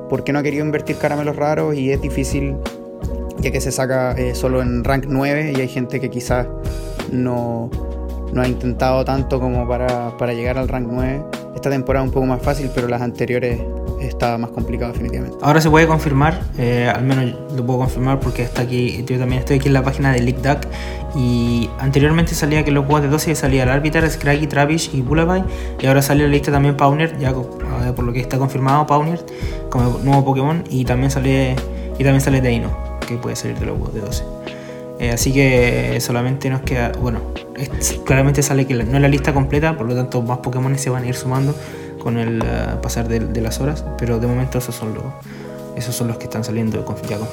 [0.09, 2.55] porque no ha querido invertir caramelos raros y es difícil
[3.39, 6.47] ya que se saca eh, solo en rank 9 y hay gente que quizás
[7.11, 7.69] no,
[8.31, 11.23] no ha intentado tanto como para, para llegar al rank 9.
[11.55, 13.59] Esta temporada es un poco más fácil, pero las anteriores
[14.07, 15.37] estaba más complicado definitivamente.
[15.41, 19.39] Ahora se puede confirmar, eh, al menos lo puedo confirmar porque está aquí, yo también
[19.39, 20.59] estoy aquí en la página de LeakDuck
[21.15, 25.43] y anteriormente salía que los juegos de 12 salía el Arbiter, Scraggy, Travis y Bullabay
[25.81, 29.21] y ahora sale la lista también Pawniard, ya eh, por lo que está confirmado Pawniard
[29.69, 31.55] como nuevo Pokémon y también sale
[31.97, 32.69] y también sale Deino,
[33.07, 34.23] que puede salir de los juegos de 12.
[34.99, 37.19] Eh, así que solamente nos queda, bueno,
[37.57, 40.77] es- claramente sale que la- no es la lista completa, por lo tanto más Pokémon
[40.77, 41.53] se van a ir sumando
[42.03, 42.45] con el eh,
[42.81, 45.03] pasar de, de las horas, pero de momento esos son los,
[45.75, 47.29] esos son los que están saliendo ya confirmados.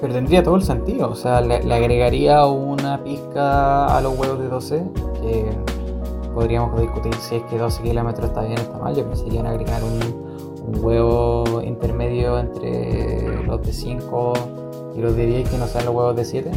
[0.00, 4.38] Pero tendría todo el sentido, o sea, le, le agregaría una pizca a los huevos
[4.38, 4.82] de 12,
[5.20, 5.44] que
[6.32, 8.94] podríamos discutir si es que 12 kilómetros está bien o está mal.
[8.96, 10.00] Yo pensaría en agregar un,
[10.74, 14.32] un huevo intermedio entre los de 5
[14.96, 16.50] y los de 10, que no sean los huevos de 7.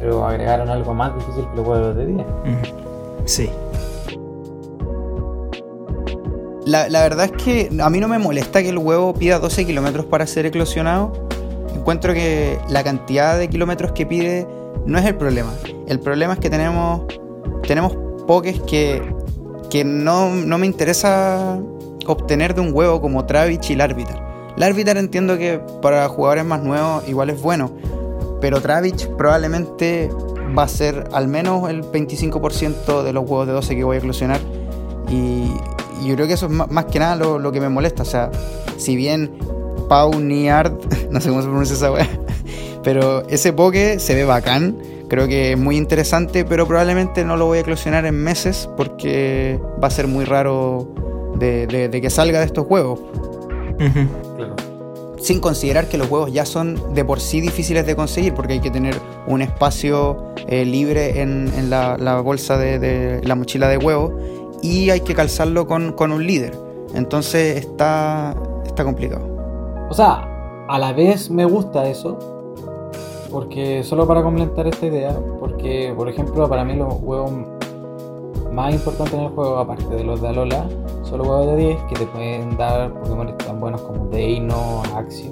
[0.00, 2.18] Pero agregaron algo más difícil que los huevos de 10.
[2.18, 2.74] Ujú.
[3.26, 3.48] Sí.
[6.70, 10.06] La, verdad es que a mí no me molesta que el huevo pida 12 kilómetros
[10.06, 11.28] para ser eclosionado.
[11.74, 14.46] Encuentro que la cantidad de kilómetros que pide
[14.86, 15.52] no es el problema.
[15.86, 17.02] El problema es que tenemos,
[17.66, 19.02] tenemos pokés que,
[19.68, 21.58] que no, no me interesa
[22.06, 24.52] obtener de un huevo como Travich y Larvitar.
[24.56, 27.72] Larvitar entiendo que para jugadores más nuevos igual es bueno,
[28.40, 30.10] pero Travich probablemente
[30.56, 33.98] va a ser al menos el 25% de los huevos de 12 que voy a
[33.98, 34.40] eclosionar.
[35.08, 35.50] Y
[36.06, 38.02] yo creo que eso es más que nada lo, lo que me molesta.
[38.02, 38.30] O sea,
[38.76, 39.30] si bien
[39.88, 40.72] Pau Niard,
[41.10, 42.08] no sé cómo se pronuncia esa wea,
[42.82, 44.76] pero ese poke se ve bacán.
[45.08, 49.58] Creo que es muy interesante, pero probablemente no lo voy a eclosionar en meses porque
[49.82, 50.94] va a ser muy raro
[51.36, 53.00] de, de- de que salga de estos huevos.
[54.36, 54.54] Claro.
[55.18, 58.60] Sin considerar que los huevos ya son de por sí difíciles de conseguir porque hay
[58.60, 58.94] que tener
[59.26, 64.16] un espacio eh, libre en, en la, la bolsa de, de la mochila de huevo
[64.62, 66.56] y hay que calzarlo con, con un líder.
[66.94, 69.26] Entonces está, está complicado.
[69.88, 70.26] O sea,
[70.68, 72.18] a la vez me gusta eso.
[73.30, 77.30] Porque, solo para complementar esta idea, porque, por ejemplo, para mí los huevos
[78.52, 80.68] más importantes en el juego, aparte de los de Alola,
[81.04, 85.30] son los huevos de 10 que te pueden dar Pokémon tan buenos como Deino, Axio.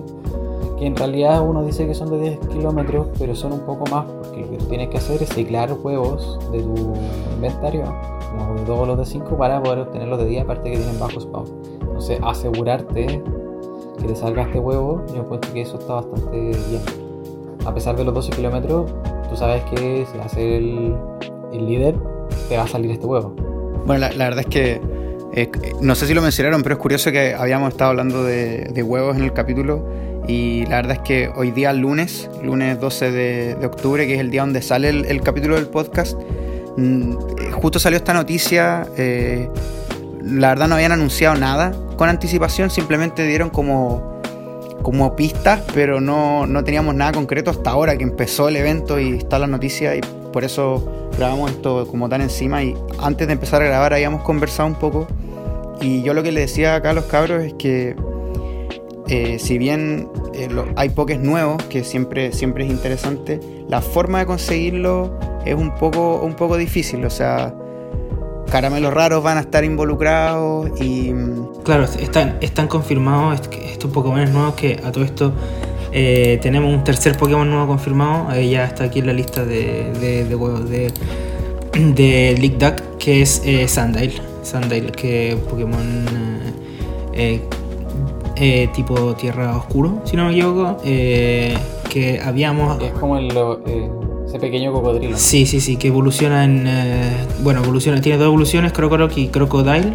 [0.79, 4.05] Que en realidad uno dice que son de 10 kilómetros, pero son un poco más,
[4.05, 6.95] porque lo que tú tienes que hacer es ciclar huevos de tu
[7.35, 7.83] inventario,
[8.31, 10.99] como de todos los de 5, para poder obtener los de 10, aparte que tienen
[11.01, 11.47] bajo spawn.
[11.81, 13.23] Entonces, asegurarte
[14.01, 16.83] que te salga este huevo, yo encuentro que eso está bastante bien.
[17.67, 18.93] A pesar de los 12 kilómetros,
[19.29, 20.95] tú sabes que si haces el,
[21.53, 21.97] el líder,
[22.49, 23.35] te va a salir este huevo.
[23.85, 24.81] Bueno, la, verdad es que
[25.33, 29.17] eh, no sé si lo mencionaron, pero es curioso que habíamos estado hablando de huevos
[29.17, 29.83] en el capítulo
[30.29, 34.31] y la verdad es que hoy día lunes, lunes 12 de, octubre, que es el
[34.31, 36.17] día donde sale el, capítulo del podcast,
[36.77, 37.15] mm,
[37.53, 38.87] justo salió esta noticia.
[38.97, 39.49] eh,
[40.23, 44.19] la verdad no habían anunciado nada con anticipación, simplemente dieron como
[44.83, 49.17] como pistas, pero no, no teníamos nada concreto hasta ahora que empezó el evento y
[49.17, 50.01] está la noticia y
[50.33, 54.69] por eso grabamos esto como tan encima y antes de empezar a grabar habíamos conversado
[54.69, 55.07] un poco
[55.81, 57.97] y yo lo que le decía acá a los cabros es que
[59.09, 64.27] eh, si bien eh, hay pokés nuevos que siempre, siempre es interesante, la forma de
[64.27, 67.55] conseguirlo es un poco, un poco difícil, o sea,
[68.51, 71.13] caramelos raros van a estar involucrados y...
[71.13, 73.41] mm, Claro, están, están confirmados
[73.71, 75.33] estos Pokémon nuevos que a todo esto
[75.93, 78.33] eh, tenemos un tercer Pokémon nuevo confirmado.
[78.35, 80.93] eh, ya está aquí en la lista de, de, de huevos de,
[81.73, 84.15] de League Duck, que es eh, Sandile.
[84.43, 86.05] Sandile, que Pokémon
[88.41, 90.79] eh, tipo tierra oscuro, si no me equivoco.
[90.85, 91.57] eh,
[91.91, 92.83] que habíamos.
[92.83, 93.91] Es como el, eh,
[94.27, 95.13] ese pequeño cocodrilo.
[95.13, 95.19] ¿no?
[95.19, 96.69] Sí, sí, sí, que evoluciona en.
[97.41, 99.95] bueno, evoluciona, tiene dos evoluciones, Crocorock y Crocodile,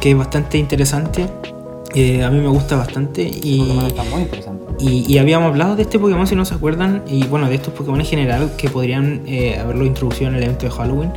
[0.00, 1.24] que es bastante interesante.
[1.24, 3.22] A mí me gusta bastante.
[3.22, 4.64] Y, está muy interesante.
[4.80, 7.72] y, y habíamos hablado de este Pokémon, si no se acuerdan, y bueno, de estos
[7.72, 9.22] Pokémon en general que podrían
[9.60, 11.12] haberlo introducido en el evento de Halloween.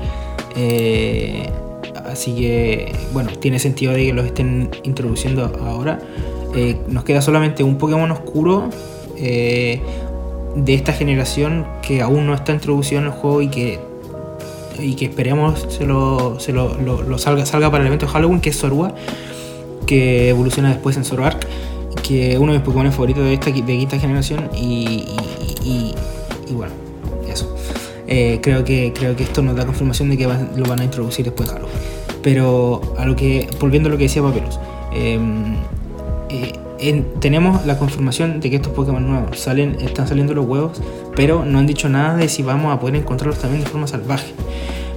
[0.58, 1.50] Eh,
[2.06, 6.00] así que, bueno, tiene sentido de que los estén introduciendo ahora.
[6.56, 8.70] Eh, nos queda solamente un Pokémon oscuro
[9.18, 9.82] eh,
[10.56, 13.80] de esta generación que aún no está introducido en el juego y que,
[14.80, 18.40] y que esperemos se lo, se lo, lo- salga, salga para el evento de Halloween,
[18.42, 18.94] que es Zorua,
[19.86, 21.46] que evoluciona después en Zoroark
[22.04, 25.06] que es uno de mis Pokémon favoritos de esta de quinta generación y,
[25.64, 25.94] y,
[26.54, 26.72] bueno,
[27.30, 27.54] eso.
[28.08, 30.84] Eh, creo, que, creo que esto nos da confirmación de que van- lo van a
[30.86, 31.76] introducir después de Halloween.
[32.22, 34.58] Pero a lo que, volviendo a lo que decía Papelus,
[36.30, 40.46] eh, eh, en- tenemos la confirmación de que estos Pokémon nuevos salen, están saliendo los
[40.46, 40.82] huevos,
[41.16, 44.34] pero no han dicho nada de si vamos a poder encontrarlos también de forma salvaje.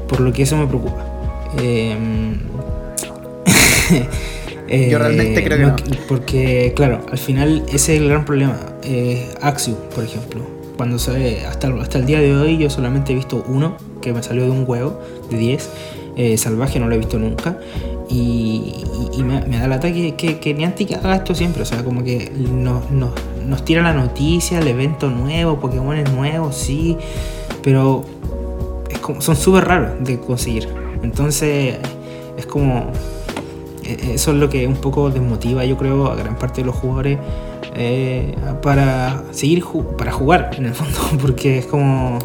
[0.09, 1.05] Por lo que eso me preocupa.
[1.59, 1.97] Eh,
[4.91, 5.77] Yo realmente creo que no.
[6.09, 8.57] Porque, claro, al final ese es el gran problema.
[8.83, 10.43] Eh, Axio, por ejemplo.
[10.77, 14.23] Cuando sale, hasta, hasta el día de hoy yo solamente he visto uno que me
[14.23, 14.99] salió de un huevo
[15.31, 15.69] de 10.
[16.17, 17.59] Eh, salvaje no lo he visto nunca.
[18.09, 18.75] Y,
[19.23, 21.63] me, da la ataque que, que Niantic haga esto siempre.
[21.63, 23.11] O sea, como que nos, nos,
[23.47, 26.97] nos tira la noticia, el evento nuevo, Pokémon nuevos, sí.
[27.63, 28.05] Pero
[28.91, 30.69] es como, son súper raros de conseguir.
[31.03, 31.77] Entonces
[32.37, 32.91] es como...
[33.85, 36.77] eh, Eso es lo que un poco desmotiva, yo creo, a gran parte de los
[36.77, 37.19] jugadores
[37.77, 39.65] eh, para seguir
[39.97, 42.19] para jugar en el fondo, porque es como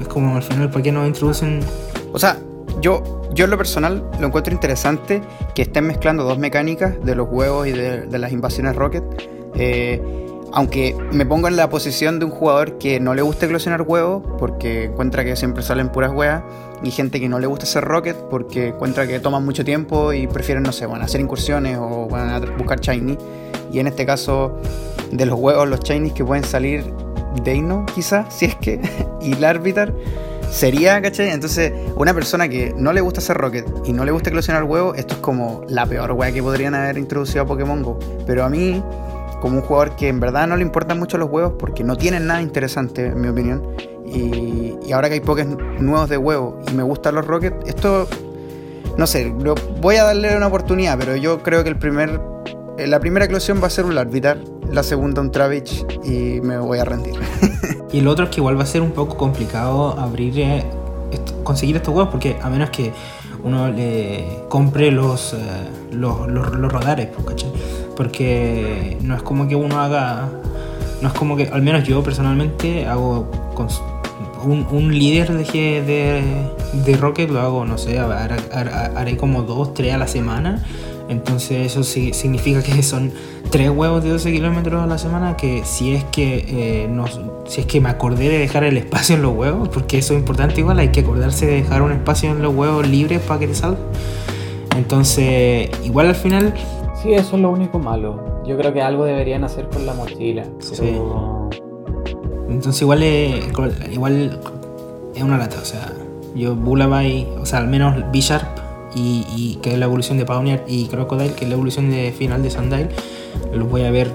[0.00, 1.60] es como al final para qué nos introducen
[2.12, 2.38] O sea,
[2.80, 5.22] yo, yo en lo personal lo encuentro interesante
[5.54, 9.04] que estén mezclando dos mecánicas de los huevos y de, de las invasiones Rocket.
[9.54, 10.00] Eh,
[10.52, 14.22] aunque me pongo en la posición de un jugador que no le gusta eclosionar huevos
[14.38, 16.42] porque encuentra que siempre salen puras huevas
[16.82, 20.26] y gente que no le gusta hacer rocket porque encuentra que toman mucho tiempo y
[20.26, 23.16] prefieren, no sé, bueno, hacer incursiones o a buscar shiny.
[23.72, 24.58] Y en este caso,
[25.12, 26.84] de los huevos, los shinies que pueden salir
[27.44, 28.80] Deino, quizás, si es que,
[29.20, 29.94] y Larvitar,
[30.50, 31.30] sería, ¿cachai?
[31.30, 34.96] Entonces, una persona que no le gusta hacer rocket y no le gusta eclosionar huevos,
[34.98, 37.98] esto es como la peor wea que podrían haber introducido a Pokémon Go.
[38.26, 38.82] Pero a mí,
[39.40, 42.26] como un jugador que en verdad no le importan mucho los huevos porque no tienen
[42.26, 43.62] nada interesante, en mi opinión,
[44.06, 48.08] y, ahora que hay Pokés nuevos de huevo y me gustan los rockets, esto,
[48.96, 52.20] no sé, lo- voy a darle una oportunidad, pero yo creo que el primer,
[52.76, 54.38] eh, la primera eclosión va a ser un Larvitar,
[54.72, 57.14] la segunda un Travich y me voy a rendir.
[57.92, 60.64] Y el otro es que igual va a ser un poco complicado abrir, eh,
[61.42, 62.92] conseguir estos huevos, porque a menos que
[63.42, 65.36] uno le compre los, eh,
[65.90, 67.44] los, los, los radares, pues.
[67.96, 70.28] Porque no es como que uno haga,
[71.02, 73.82] no es como que, al menos yo personalmente hago cons-
[74.44, 75.42] un, un líder de,
[75.82, 76.22] de,
[76.84, 78.40] de Rocket, lo hago, no sé, haré-
[78.94, 80.64] haré como dos, tres a la semana.
[81.10, 83.10] Entonces eso sí- significa que son
[83.50, 87.04] tres huevos de 12 kilómetros a la semana que si es que eh, no,
[87.46, 90.20] si es que me acordé de dejar el espacio en los huevos, porque eso es
[90.20, 93.48] importante igual, hay que acordarse de dejar un espacio en los huevos libres para que
[93.48, 93.78] te salga.
[94.76, 96.54] Entonces, igual al final,
[97.02, 98.42] Sí, eso es lo único malo.
[98.46, 100.44] Yo creo que algo deberían hacer con la mochila.
[100.58, 100.92] Sí.
[102.48, 103.46] Entonces igual es,
[103.90, 104.38] igual
[105.14, 105.92] es una lata, o sea,
[106.34, 108.59] yo Bullabay, o sea, al menos B-Sharp
[108.94, 112.12] y, y que es la evolución de Pioneer y Crocodile, que es la evolución de
[112.12, 112.88] final de Sandile,
[113.52, 114.10] los voy a ver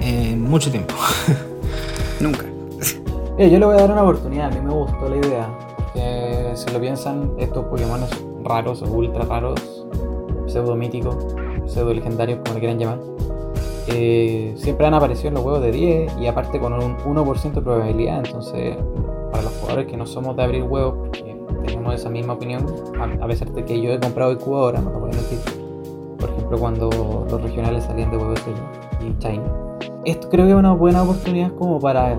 [0.00, 0.94] en mucho tiempo.
[2.20, 2.44] Nunca.
[3.38, 5.48] Eh, yo le voy a dar una oportunidad, a mí me gustó la idea.
[5.76, 8.00] Porque si lo piensan, estos Pokémon
[8.44, 9.86] raros o ultra raros,
[10.46, 11.16] pseudo míticos,
[11.66, 12.98] pseudo legendarios, como le quieran llamar,
[13.88, 17.62] eh, siempre han aparecido en los huevos de 10 y aparte con un 1% de
[17.62, 18.22] probabilidad.
[18.24, 18.76] Entonces,
[19.30, 21.31] para los jugadores que no somos de abrir huevos, porque
[21.62, 22.66] tenemos esa misma opinión,
[22.98, 25.12] a, a pesar de que yo he comprado IQ ahora, no lo a.
[26.18, 28.40] Por ejemplo, cuando los regionales salían de huevos
[29.00, 29.44] y China.
[30.04, 32.18] Esto creo que es una buena oportunidad como para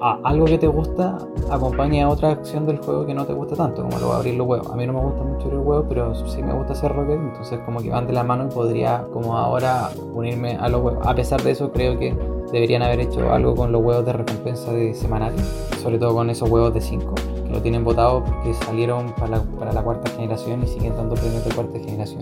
[0.00, 1.18] a algo que te gusta
[1.50, 4.34] acompañe a otra acción del juego que no te gusta tanto, como lo de abrir
[4.34, 4.70] los huevos.
[4.70, 7.60] A mí no me gusta mucho abrir huevos, pero sí me gusta hacer rocket, entonces
[7.64, 11.06] como que van de la mano y podría como ahora unirme a los huevos.
[11.06, 12.16] A pesar de eso, creo que
[12.52, 15.34] deberían haber hecho algo con los huevos de recompensa de semanal,
[15.82, 19.42] sobre todo con esos huevos de 5, que lo tienen votado porque salieron para la,
[19.42, 22.20] para la cuarta generación y siguen dando premios de cuarta generación.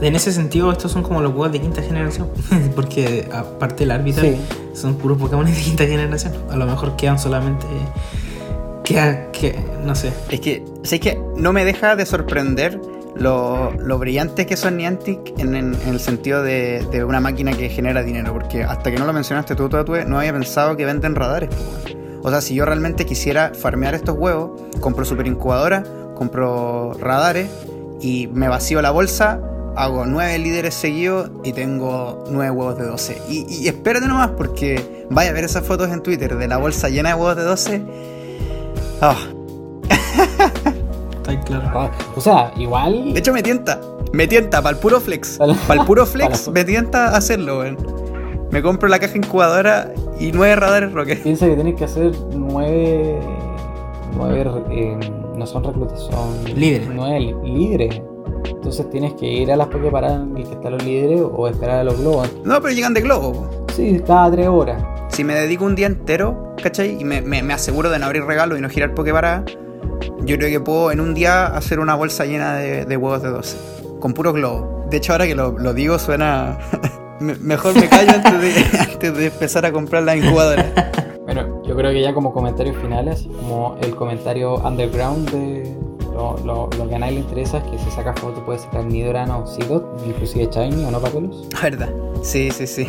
[0.00, 2.28] En ese sentido, estos son como los huevos de quinta generación,
[2.74, 4.36] porque aparte del árbitro, Sí.
[4.74, 6.34] son puros Pokémon de quinta generación.
[6.50, 7.66] A lo mejor quedan solamente.
[8.84, 10.12] Queda, que, no sé.
[10.30, 12.80] Es que, sé que no me deja de sorprender
[13.16, 17.52] lo, lo brillante que son Niantic en, en- en el sentido de, de una máquina
[17.54, 18.32] que genera dinero.
[18.32, 21.48] Porque hasta que no lo mencionaste tú, Tatue, no había pensado que venden radares.
[21.50, 21.95] weón.
[22.26, 25.84] O sea, si yo realmente quisiera farmear estos huevos, compro super incubadora,
[26.16, 27.48] compro radares
[28.00, 29.40] y me vacío la bolsa,
[29.76, 33.22] hago nueve líderes seguidos y tengo nueve huevos de 12.
[33.28, 36.88] Y, y espérate nomás porque vaya a ver esas fotos en Twitter de la bolsa
[36.88, 37.82] llena de huevos de 12.
[39.00, 39.14] Ah,
[39.88, 41.70] Está claro.
[41.74, 43.12] Ah, O sea, igual...
[43.14, 43.80] De hecho, me tienta.
[44.12, 45.38] Me tienta, para el puro flex.
[45.68, 47.76] Para- el puro flex, me tienta hacerlo, weón.
[48.50, 51.22] Me compro la caja incubadora y nueve radares rocket.
[51.22, 53.18] Piensa que tienes que hacer nueve.
[54.16, 54.44] nueve.
[54.70, 54.98] eh,
[55.36, 56.44] no son reclutas, son.
[56.54, 56.88] Líderes.
[56.94, 58.00] Nueve líderes.
[58.48, 61.84] Entonces tienes que ir a las Poképaradas en que están los líderes o esperar a
[61.84, 62.30] los globos.
[62.44, 63.48] No, pero llegan de globo.
[63.74, 64.82] Sí, cada tres horas.
[65.08, 67.00] Si me dedico un día entero, ¿cachai?
[67.00, 69.44] Y me, me- me aseguro de no abrir regalos y no girar Poképarada,
[70.20, 73.28] yo creo que puedo en un día hacer una bolsa llena de, de huevos de
[73.30, 73.56] 12.
[74.00, 74.88] Con puros globos.
[74.90, 76.58] De hecho, ahora que lo, lo digo, suena.
[77.20, 80.92] me- mejor me callo antes de, antes de empezar a comprar la incubadora.
[81.24, 85.76] Bueno, yo creo que ya como comentarios finales, como el comentario underground de
[86.14, 88.84] lo, lo- lo que a nadie le interesa es que si saca foto puede sacar
[88.84, 91.48] Nidoran o Seedot, inclusive Shiny o no Papelus.
[91.62, 91.90] ¿Verdad?
[92.22, 92.86] Sí, sí, sí.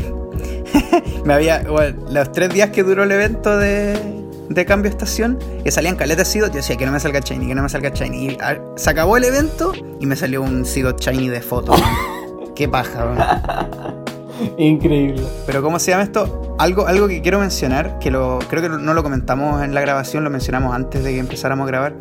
[1.25, 1.63] me había.
[1.63, 3.97] Bueno, los tres días que duró el evento de,
[4.49, 7.47] de cambio de estación, que salían caletas Seedot, yo decía que no me salga Shiny,
[7.47, 8.17] que no me salga Shiny.
[8.27, 11.73] Y a- se acabó el evento y me salió un Seedot Shiny de foto.
[12.55, 13.93] Qué paja.
[14.57, 15.23] Increíble.
[15.45, 16.55] Pero ¿cómo se llama esto?
[16.59, 20.23] Algo, algo que quiero mencionar, que lo, creo que no lo comentamos en la grabación,
[20.23, 21.95] lo mencionamos antes de que empezáramos a grabar,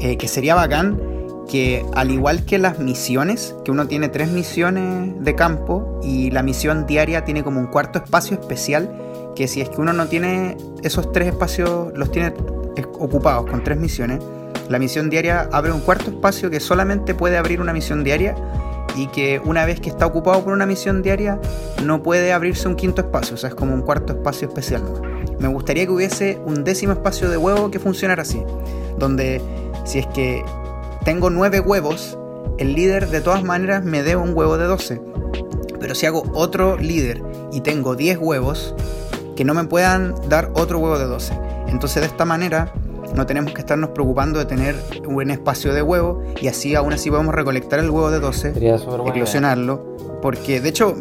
[0.00, 1.00] eh, que sería bacán
[1.48, 6.42] que al igual que las misiones, que uno tiene tres misiones de campo y la
[6.42, 8.90] misión diaria tiene como un cuarto espacio especial,
[9.36, 12.32] que si es que uno no tiene esos tres espacios, los tiene
[12.98, 14.20] ocupados con tres misiones,
[14.68, 18.34] la misión diaria abre un cuarto espacio que solamente puede abrir una misión diaria
[18.96, 21.40] y que una vez que está ocupado por una misión diaria
[21.84, 24.82] no puede abrirse un quinto espacio, o sea, es como un cuarto espacio especial.
[25.38, 28.42] Me gustaría que hubiese un décimo espacio de huevo que funcionara así,
[28.98, 29.40] donde
[29.84, 30.44] si es que
[31.04, 32.16] tengo nueve huevos,
[32.58, 35.00] el líder de todas maneras me dé un huevo de 12.
[35.80, 37.22] Pero si hago otro líder
[37.52, 38.74] y tengo 10 huevos,
[39.34, 41.36] que no me puedan dar otro huevo de 12.
[41.66, 42.72] Entonces de esta manera
[43.14, 44.74] no tenemos que estarnos preocupando de tener
[45.06, 48.54] un buen espacio de huevo y así aún así podemos recolectar el huevo de 12,
[48.54, 49.96] Sería súper buena eclosionarlo.
[50.22, 50.94] Porque de hecho,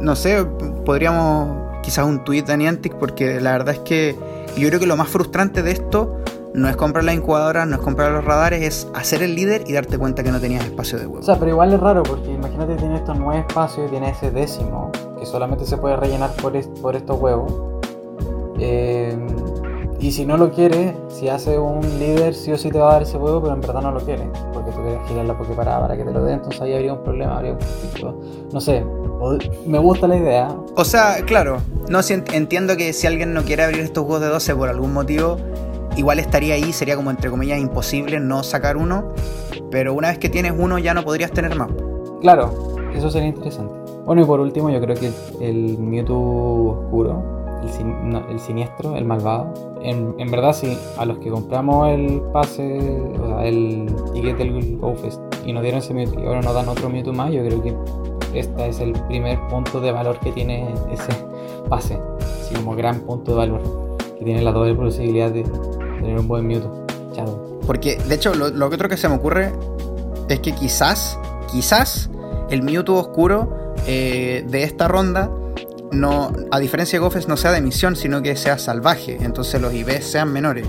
[0.00, 0.44] no sé,
[0.84, 4.16] podríamos quizás un tweet de Niantic porque la verdad es que
[4.56, 6.16] yo creo que lo más frustrante de esto
[6.54, 9.74] no es comprar la incubadora, no es comprar los radares, es hacer el líder y
[9.74, 11.20] darte cuenta que no tenías espacio de huevo.
[11.20, 14.10] O sea, pero igual es raro porque imagínate que tiene estos nueve espacios y tiene
[14.10, 17.52] ese décimo que solamente se puede rellenar por, est- por estos huevos.
[18.58, 19.16] Eh,
[20.00, 22.92] y si no lo quiere, si hace un líder, sí o sí te va a
[22.94, 24.28] dar ese huevo, pero en verdad no lo quiere.
[24.52, 27.02] Porque tú quieres girar la Poképarada para que te lo dé, entonces ahí habría un
[27.02, 28.20] problema, habría un conflicto.
[28.52, 28.84] No sé,
[29.66, 30.54] me gusta la idea.
[30.76, 34.20] O sea, claro, no si ent- entiendo que si alguien no quiere abrir estos huevos
[34.20, 35.38] de 12 por algún motivo,
[35.96, 39.12] igual estaría ahí, sería como entre comillas imposible no sacar uno,
[39.70, 41.68] pero una vez que tienes uno ya no podrías tener más.
[42.20, 42.52] Claro,
[42.94, 43.74] eso sería interesante.
[44.04, 47.22] Bueno, y por último, yo creo que el Mewtwo oscuro,
[47.62, 49.52] el, sin- no, el siniestro, el malvado,
[49.82, 52.78] en, en verdad, sí, a los que compramos el pase,
[53.22, 56.68] o sea, el ticket del GoFest y nos dieron ese Mewtwo y ahora nos dan
[56.68, 57.74] otro Mewtwo más, yo creo que
[58.34, 61.12] este es el primer punto de valor que tiene ese
[61.68, 63.60] pase, así como gran punto de valor,
[64.18, 66.84] que tiene la doble posibilidad de tener un buen Mewtwo.
[67.12, 67.58] Chao.
[67.66, 69.52] Porque, de hecho, lo, lo otro que se me ocurre
[70.28, 71.18] es que quizás,
[71.50, 72.10] quizás
[72.50, 73.48] el Mewtwo oscuro
[73.86, 75.30] eh, de esta ronda,
[75.92, 79.18] no, a diferencia de Goffes, no sea de misión, sino que sea salvaje.
[79.20, 80.68] Entonces los IVs sean menores.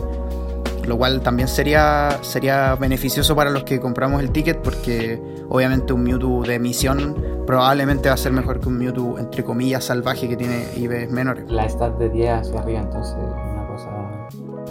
[0.86, 6.04] Lo cual también sería, sería beneficioso para los que compramos el ticket, porque obviamente un
[6.04, 7.16] Mewtwo de misión
[7.46, 11.44] probablemente va a ser mejor que un Mewtwo, entre comillas, salvaje que tiene IVs menores.
[11.50, 13.90] La stat de 10 hacia arriba, entonces una cosa...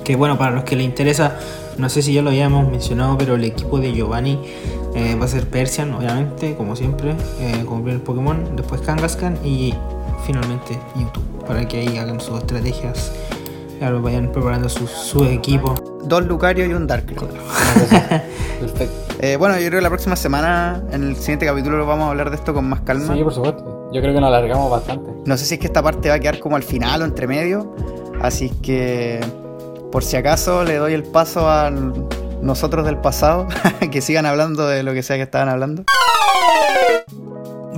[0.04, 1.36] Que bueno, para los que les interesa,
[1.76, 4.40] no sé si ya lo habíamos mencionado, pero el equipo de Giovanni
[4.94, 9.74] eh, va a ser Persian, obviamente, como siempre, eh, como primer Pokémon, después Kangaskhan y
[10.24, 13.12] finalmente YouTube, para que ahí hagan sus estrategias,
[13.78, 15.74] claro, vayan preparando sus su equipo.
[16.04, 17.18] Dos Lucario y un Darkrai.
[17.18, 17.28] Una
[17.88, 18.22] cosa
[18.60, 19.06] perfecta.
[19.20, 22.30] Eh, bueno, yo creo que la próxima semana, en el siguiente capítulo, vamos a hablar
[22.30, 23.14] de esto con más calma.
[23.14, 23.90] Sí, por supuesto.
[23.92, 25.10] Yo creo que nos alargamos bastante.
[25.24, 27.26] No sé si es que esta parte va a quedar como al final o entre
[27.26, 27.74] medio.
[28.20, 29.20] Así que,
[29.90, 33.46] por si acaso, le doy el paso a nosotros del pasado,
[33.90, 35.84] que sigan hablando de lo que sea que estaban hablando.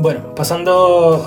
[0.00, 0.72] Bueno, pasando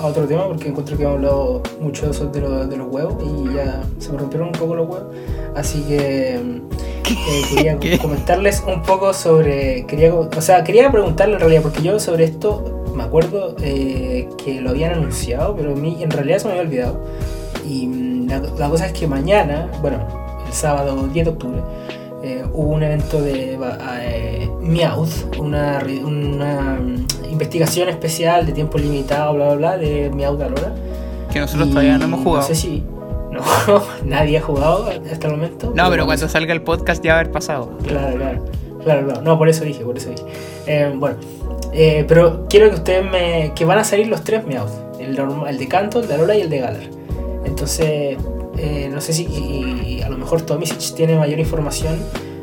[0.02, 2.88] a otro tema, porque encuentro que hemos hablado mucho de, eso, de, lo- de los
[2.90, 5.08] huevos y ya se me rompieron un poco los huevos.
[5.54, 7.98] Así que eh, quería ¿Qué?
[7.98, 9.84] comentarles un poco sobre.
[9.86, 14.60] Quería, o sea, quería preguntarle en realidad, porque yo sobre esto me acuerdo eh, que
[14.62, 17.00] lo habían anunciado, pero a mí en realidad se me había olvidado.
[17.68, 19.98] Y mm, la, la cosa es que mañana, bueno,
[20.46, 21.60] el sábado 10 de octubre,
[22.22, 23.58] eh, hubo un evento de
[24.62, 26.78] Meowth, una, una
[27.42, 30.72] investigación especial de tiempo limitado, bla bla bla, de Meowth Alora.
[31.32, 32.48] Que nosotros Y todavía no hemos jugado.
[32.48, 32.84] No sé si.
[33.30, 33.42] No,
[34.04, 35.72] nadie ha jugado hasta el momento.
[35.74, 37.76] No, pero cuando salga el podcast ya va a haber pasado.
[37.86, 38.44] Claro, claro.
[38.84, 39.22] Claro, claro.
[39.22, 40.24] No, por eso dije, por eso dije.
[40.66, 41.16] Eh, bueno,
[41.72, 43.52] eh, pero quiero que ustedes me.
[43.54, 45.18] que van a salir los tres Meowth: el,
[45.48, 46.82] el de Canto, el de Alora y el de Galar.
[47.44, 48.16] Entonces,
[48.58, 51.96] eh, no sé si y a lo mejor Tomisic tiene mayor información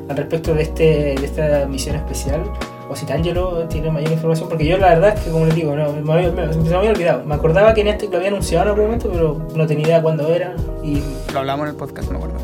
[0.09, 2.43] al respecto de, este, de esta misión especial.
[2.89, 5.75] O si Tangelo tiene mayor información, porque yo la verdad es que, como les digo,
[5.75, 7.23] no, me, había- me- se me había olvidado.
[7.23, 10.01] Me acordaba que en este lo había anunciado en algún momento, pero no tenía idea
[10.01, 10.55] cuándo era.
[10.83, 12.37] Y Lo hablamos en el podcast, me acuerdo.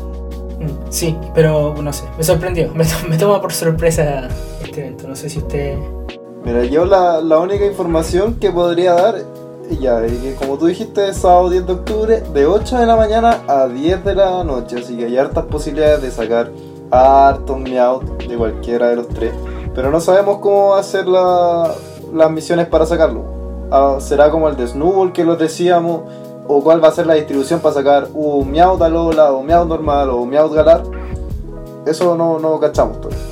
[0.60, 4.28] Mm, Sí, pero no sé, me sorprendió, me, to- me toma por sorpresa
[4.64, 5.76] este evento, no sé si usted...
[6.44, 9.16] Mira, yo la, la única información que podría dar,
[9.80, 13.40] ya, que como tú dijiste, es sábado 10 de octubre, de 8 de la mañana
[13.48, 16.52] a 10 de la noche, así que hay hartas posibilidades de sacar
[16.92, 19.32] hartos meow de cualquiera de los tres,
[19.76, 21.70] pero no sabemos cómo va a ser la-
[22.12, 23.22] las misiones para sacarlo.
[23.70, 26.00] Ah, ¿Será como el de Snowball que lo decíamos?
[26.48, 30.10] ¿O cuál va a ser la distribución para sacar un Meowth Alola, o Meowth normal,
[30.10, 30.82] o Meowth Galar?
[31.84, 33.22] Eso no, no cachamos todavía.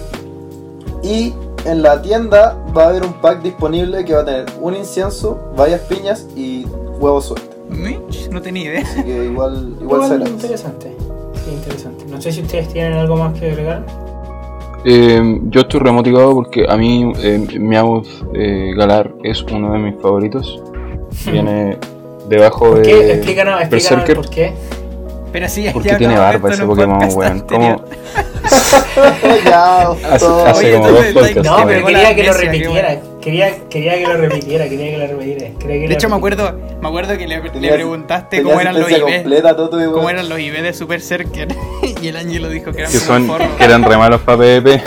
[1.03, 1.32] Y
[1.64, 5.38] en la tienda va a haber un pack disponible que va a tener un incienso,
[5.57, 6.66] varias piñas y
[6.99, 7.51] huevos sueltos.
[8.30, 8.82] No tenía idea.
[8.82, 10.28] Así que igual, igual, Igual será.
[10.28, 10.97] interesante,
[11.45, 12.05] sí, interesante.
[12.07, 13.84] No sé si ustedes tienen algo más que agregar.
[14.85, 20.01] Eh, yo estoy remotivado porque a mí eh, Meowth eh, Galar es uno de mis
[20.01, 20.62] favoritos.
[21.30, 21.78] Viene
[22.28, 23.12] debajo ¿Por de qué?
[23.12, 24.16] Explícanos, explícanos Berserker.
[24.16, 24.53] por qué.
[25.32, 27.41] Pero sí, Porque tiene de barba ese Pokémon, weón.
[27.41, 27.85] ¿Cómo, anterior.
[29.45, 30.47] ya, Hace, todo.
[30.47, 31.42] hace Oye, como dos podcasts.
[31.45, 33.01] No, pero quería que lo repitiera.
[33.20, 35.59] Quería, quería que lo repitiera, quería que lo repitiera.
[35.59, 38.78] quería que De hecho, lo me acuerdo, me acuerdo que le, le preguntaste cómo eran
[38.78, 39.24] los igual.
[39.92, 41.53] ¿Cómo eran los IV de Super Circuit?
[42.03, 43.26] y el Ángelo dijo que eran que son
[43.59, 44.82] que eran re malos para PvP.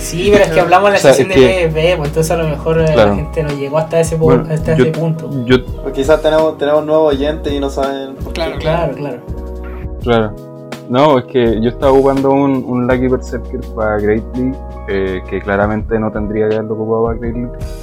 [0.00, 2.08] Sí, pero es que hablamos en la O sea, sesión es de que- PvP, pues
[2.08, 3.10] entonces a lo mejor eh, Claro.
[3.10, 5.30] la gente no llegó hasta ese, Bueno, hasta yo, ese punto.
[5.46, 8.42] yo Pues quizás tenemos, tenemos nuevos oyentes y no saben por qué.
[8.58, 8.58] Claro,
[8.96, 9.22] Claro,
[10.02, 10.36] claro.
[10.88, 14.54] No, es que yo estaba ocupando un, un Lucky Berserker para Great League,
[14.88, 17.18] eh, que claramente no tendría que haberlo ocupado para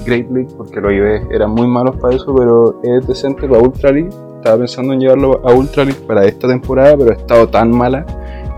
[0.05, 3.91] Great League, porque los IV eran muy malos para eso, pero es decente para Ultra
[3.91, 4.09] League.
[4.37, 8.05] Estaba pensando en llevarlo a Ultra League para esta temporada, pero ha estado tan mala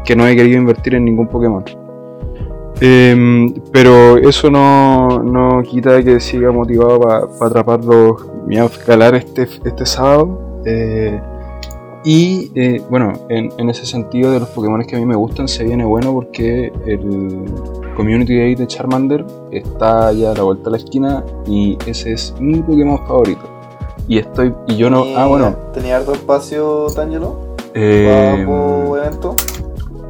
[0.04, 1.64] que no he querido invertir en ningún Pokémon.
[2.82, 9.86] Em, pero eso no, no quita que siga motivado para atrapar los Galar este, este
[9.86, 10.62] sábado.
[10.66, 11.22] Eh,
[12.04, 15.47] y eh, bueno, en, en ese sentido de los Pokémon que a mí me gustan
[15.47, 17.45] se viene bueno porque el
[17.95, 22.34] Community Day de Charmander está ya a la vuelta de la esquina y ese es
[22.39, 23.43] mi Pokémon favorito.
[24.08, 27.56] Y estoy, y yo no, ah bueno, ¿Tenía harto espacio, Tangelo?
[27.74, 29.36] eh, ¿Para evento?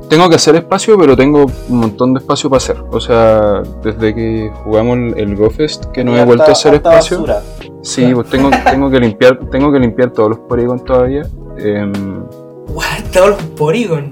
[0.09, 2.77] tengo que hacer espacio, pero tengo un montón de espacio para hacer.
[2.91, 7.21] O sea, desde que jugamos el, el GoFest, que no he vuelto a hacer espacio.
[7.21, 7.41] basura.
[7.81, 11.23] Sí, pues tengo, tengo que limpiar, tengo que limpiar todos los Porygon todavía.
[11.57, 12.23] Em,
[12.73, 13.11] What?
[13.13, 14.09] Todos los Porygon.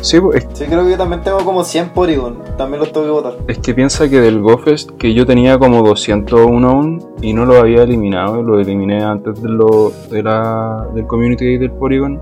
[0.00, 2.38] sí, es Sí, creo que yo también tengo como 100 Porygon.
[2.56, 3.34] También los tengo que botar.
[3.48, 7.58] Es que piensa que del GoFest que yo tenía como 201 aún y no lo
[7.58, 12.20] había eliminado, lo eliminé antes de lo, de la, del Community Day del Porygon.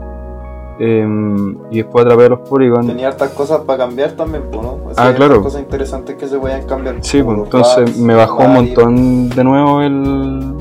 [0.81, 2.87] em, y después atrapé a los Porygon.
[2.87, 4.79] Tenía hartas cosas para cambiar también, pues, ¿no?
[4.91, 5.43] Así Ah, claro.
[5.43, 6.97] cosas interesantes que se pueden cambiar.
[7.03, 10.55] Sí, pues entonces Rats, me bajó un montón de nuevo el,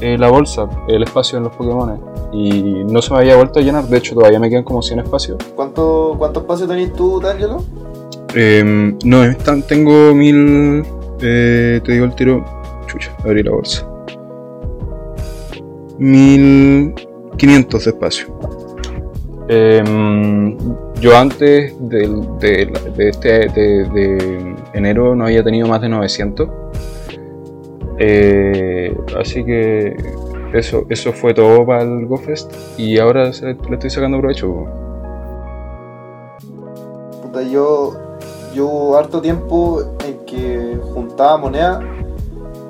[0.00, 2.00] eh, la bolsa, el espacio en los Pokémon.
[2.32, 5.00] Y no se me había vuelto a llenar, de hecho todavía me quedan como 100
[5.00, 5.38] espacios.
[5.56, 7.62] ¿Cuánto, ¿Cuánto espacio tenés tú, Tangelo?
[8.34, 10.84] Em, no, están, tengo mil.
[11.22, 12.44] eh, te digo el tiro.
[12.86, 13.86] Chucha, abrí la bolsa.
[15.98, 18.26] 1500 de espacio.
[19.48, 20.56] Em,
[21.00, 26.48] yo antes del- de, de este, de, de enero no había tenido más de 900.
[27.98, 28.67] Eh,
[29.16, 29.96] así que
[30.52, 34.66] eso, eso fue todo para el GoFest y ahora le estoy sacando provecho.
[37.52, 37.92] Yo,
[38.54, 41.80] yo hubo harto tiempo en que juntaba moneda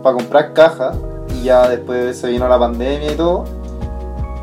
[0.02, 0.96] para comprar cajas
[1.34, 3.44] y ya después se vino la pandemia y todo.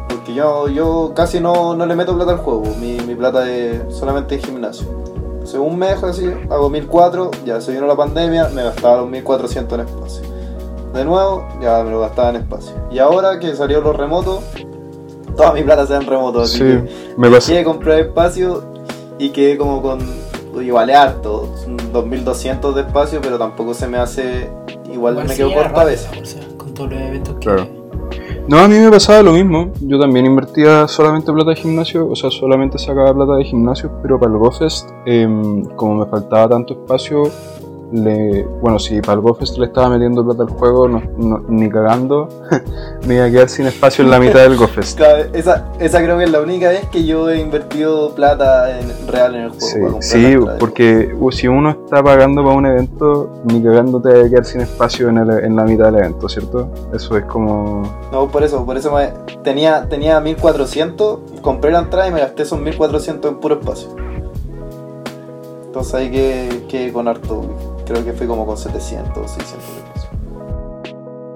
[0.10, 3.82] Porque yo, yo casi no, no le meto plata al juego, mi, mi plata es
[3.90, 4.88] solamente en gimnasio.
[5.34, 9.80] Entonces un mes así, hago 1004, ya se vino la pandemia, me gastaba los 1400
[9.80, 10.35] en espacio.
[10.96, 12.74] De nuevo, ya me lo gastaba en espacio.
[12.90, 14.40] Y ahora que salió los remotos,
[15.36, 16.44] toda mi plata se en remotos.
[16.44, 17.52] así Sí, que me pasó.
[17.52, 18.64] Quedé comprar espacio
[19.20, 20.00] y quedé como con.
[20.62, 24.50] Igual es harto, son 2200 de espacio, pero tampoco se me hace.
[24.92, 26.10] Igual, Igual me quedo corta a veces.
[26.22, 27.40] o sea, con todos los eventos que.
[27.42, 27.68] Claro.
[28.48, 29.72] No, a mí me pasaba lo mismo.
[29.82, 34.18] Yo también invertía solamente plata de gimnasio, o sea, solamente sacaba plata de gimnasio, pero
[34.20, 37.24] para el GoFest, em, como me faltaba tanto espacio,
[37.92, 41.70] le, bueno, si para el GoFest le estaba metiendo plata al juego, no- no- ni
[41.70, 42.28] cagando,
[43.08, 44.98] me iba a quedar sin espacio en la mitad del GoFest.
[45.06, 48.90] Claro, esa, esa creo que es la única vez que yo he invertido plata en,
[49.08, 49.98] real en el juego.
[50.02, 54.26] Sí, sí, porque uh, si uno está pagando para un evento, ni cagando te va
[54.26, 56.70] a quedar sin espacio en, el- en la mitad del evento, ¿cierto?
[56.94, 57.84] Eso es como...
[58.12, 59.12] No, por eso, por eso me-
[59.44, 63.90] tenía, tenía 1400, compré la entrada y me gasté esos 1400 en puro espacio.
[65.68, 67.44] Entonces ahí que, que con harto,
[67.86, 70.10] creo que fui como con 700 o 600 de espacio.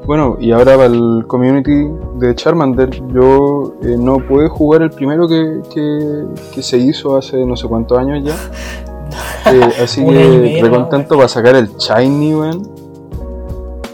[0.10, 5.28] Bueno, y ahora para el community de Charmander, yo eh, no pude jugar el primero
[5.28, 8.36] que, que, que se hizo hace no sé cuántos años ya.
[9.46, 12.70] Eh, así que medio, re contento para sacar el Shiny, weón.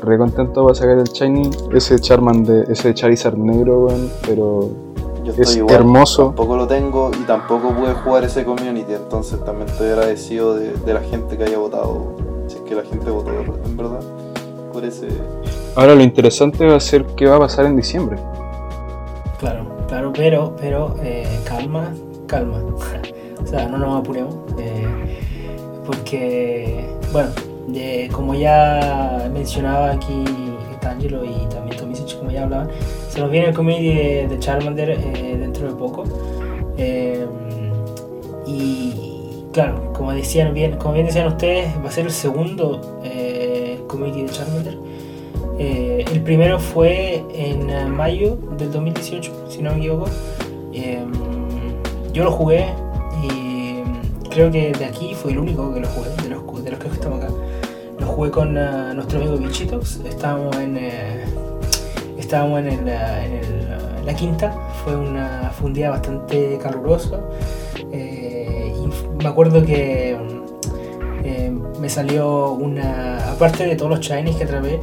[0.02, 4.10] Re contento para sacar el Shiny, ese Charmander, ese Charizard negro, weón.
[4.26, 4.70] Pero
[5.24, 6.26] Yo estoy Es igual, hermoso.
[6.26, 10.94] Tampoco lo tengo y tampoco pude jugar ese community, entonces también estoy agradecido de, de
[10.94, 12.16] la gente que haya votado,
[12.68, 14.02] que la gente votó en verdad,
[14.74, 15.08] por ese...
[15.76, 18.18] ahora lo interesante va a ser qué va a pasar en diciembre.
[19.40, 21.94] Claro, claro, pero, pero eh, calma,
[22.28, 22.58] calma.
[23.44, 24.36] o sea, no nos apuremos.
[24.60, 24.88] eh,
[25.86, 27.30] porque, bueno,
[27.74, 30.24] eh, como ya mencionaba aquí
[30.82, 32.70] Tangelo y también Tomisic, como ya hablaban,
[33.10, 36.04] se nos viene el community de, de Charmander eh, dentro de poco.
[36.78, 37.26] eh,
[38.48, 38.95] y
[39.56, 44.24] claro, como decían bien, como bien decían ustedes, va a ser el segundo eh, community
[44.24, 44.78] de Charmander.
[45.58, 50.10] Eh, el primero fue en eh, mayo del 2018, si no me equivoco.
[50.74, 51.00] Eh,
[52.12, 52.66] yo lo jugué
[53.24, 53.80] y
[54.30, 56.30] creo que de aquí fue el único que lo jugué, de
[56.72, 57.34] los, que estamos acá.
[57.98, 61.24] Lo jugué con uh, nuestro amigo Bichitox, estábamos en, eh,
[62.18, 64.52] estábamos en, el, en, el, la quinta,
[64.84, 67.30] fue, una, fue un día bastante caluroso.
[67.94, 68.25] Eh,
[69.18, 70.18] me acuerdo que
[71.24, 74.80] eh, me salió una, aparte de todos los shinies que atrapé,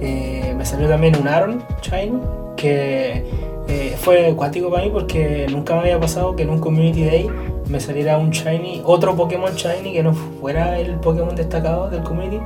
[0.00, 2.20] eh, me salió también un Aaron shiny
[2.56, 3.24] que
[3.68, 7.30] eh, fue acuático para mí porque nunca me había pasado que en un Community Day
[7.68, 12.40] me saliera un shiny, otro Pokémon shiny que no fuera el Pokémon destacado del Community.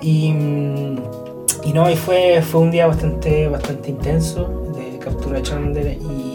[0.00, 0.28] Y,
[1.64, 6.25] y no, y fue, fue un día bastante, bastante intenso de captura de Charmander y,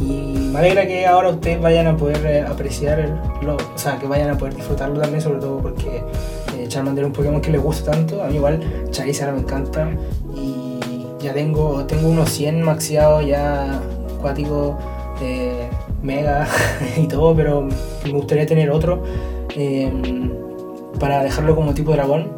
[0.00, 3.14] y me alegra que ahora ustedes vayan a poder eh, apreciar, el-
[3.46, 6.02] lo, o sea, que vayan a poder disfrutarlo también, sobre todo porque
[6.56, 8.22] eh, Charmander es un Pokémon que les gusta tanto.
[8.22, 9.88] A mí igual Charizard me encanta
[10.34, 10.78] y
[11.20, 13.80] ya tengo, tengo unos 100 maxiados ya
[14.18, 14.76] acuáticos,
[15.20, 15.68] eh,
[16.02, 16.46] mega
[16.96, 17.62] y todo, pero
[18.04, 19.02] me gustaría tener otro
[19.56, 19.92] eh,
[21.00, 22.28] para dejarlo como tipo dragón.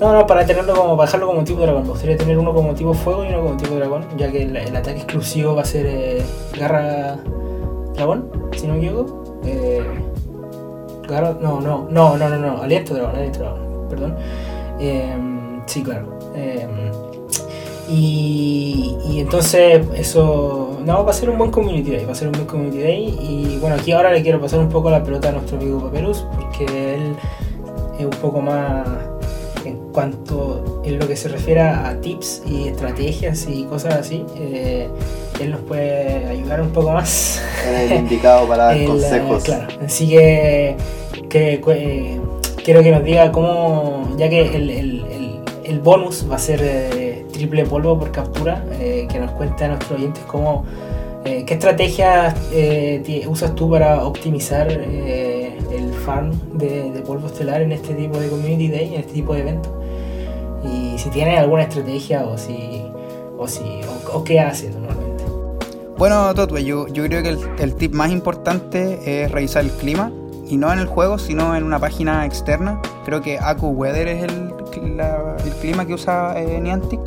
[0.00, 1.82] No, no, para tenerlo como, para dejarlo como tipo dragón.
[1.82, 4.56] Me gustaría tener uno como tipo fuego y uno como tipo dragón, ya que el,
[4.56, 6.22] ataque exclusivo va a ser eh,
[6.58, 7.18] garra
[7.94, 9.40] dragón, si no me equivoco.
[9.44, 9.84] Eh,
[11.06, 14.16] garra, no, no, no, no, no, no, aliento dragón, aliento dragón, perdón.
[14.80, 15.14] Eh,
[15.66, 16.18] sí, claro.
[16.34, 16.66] Eh,
[17.90, 22.28] y, y entonces eso, no, va a ser un buen community day, va a ser
[22.28, 23.18] un buen community day.
[23.20, 26.24] Y bueno, aquí ahora le quiero pasar un poco la pelota a nuestro amigo Papyrus,
[26.36, 27.16] porque él
[27.98, 29.09] es un poco más
[29.92, 34.24] cuanto en lo que se refiere a tips y estrategias y cosas así.
[34.36, 34.88] eh,
[35.40, 37.40] él nos puede ayudar un poco más.
[37.66, 39.42] Eres el indicado para dar El, eh, consejos.
[39.44, 40.76] claro, así que,
[41.30, 42.20] que, eh,
[42.62, 45.04] quiero que nos diga cómo, ya que el, el-
[45.64, 49.92] el- bonus va a ser eh, triple polvo por captura, que nos cuente a nuestros
[49.98, 50.64] oyentes cómo,
[51.24, 57.94] qué estrategias eh, usas tú para optimizar el farm de, de polvo estelar en este
[57.94, 59.79] tipo de community day, en este tipo de evento.
[60.64, 62.84] Y si tienes alguna estrategia o si,
[63.38, 63.80] o si,
[64.12, 65.24] o, o qué haces normalmente.
[65.96, 70.12] Bueno, Totwe, yo, yo creo que el, el tip más importante es revisar el clima.
[70.48, 72.82] Y no en el juego, sino en una página externa.
[73.04, 77.00] Creo que AcuWeather es el, la- el clima que usa eh, Niantic.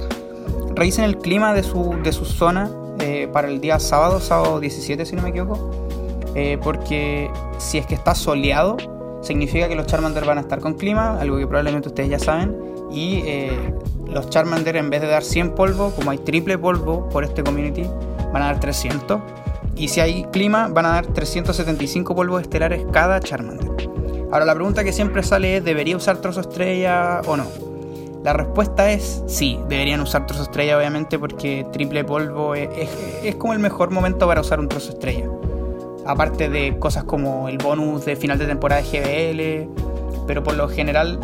[0.75, 5.05] Revisen el clima de su, de su zona eh, para el día sábado, sábado 17
[5.05, 5.71] si no me equivoco.
[6.35, 8.77] Eh, porque si es que está soleado,
[9.21, 12.55] significa que los Charmander van a estar con clima, algo que probablemente ustedes ya saben.
[12.93, 13.73] Y eh,
[14.07, 17.83] los Charmander en vez de dar 100 polvo, como hay triple polvo por este community,
[18.31, 19.19] van a dar 300.
[19.75, 23.89] Y si hay clima, van a dar 375 polvos estelares cada Charmander.
[24.31, 27.45] Ahora la pregunta que siempre sale es, ¿debería usar trozo estrella o no?
[28.23, 32.89] La respuesta es sí, deberían usar trozo estrella obviamente porque triple polvo es, es-
[33.23, 35.25] es como el mejor momento para usar un trozo estrella.
[36.05, 40.67] Aparte de cosas como el bonus de final de temporada de GBL, pero por lo
[40.69, 41.19] general,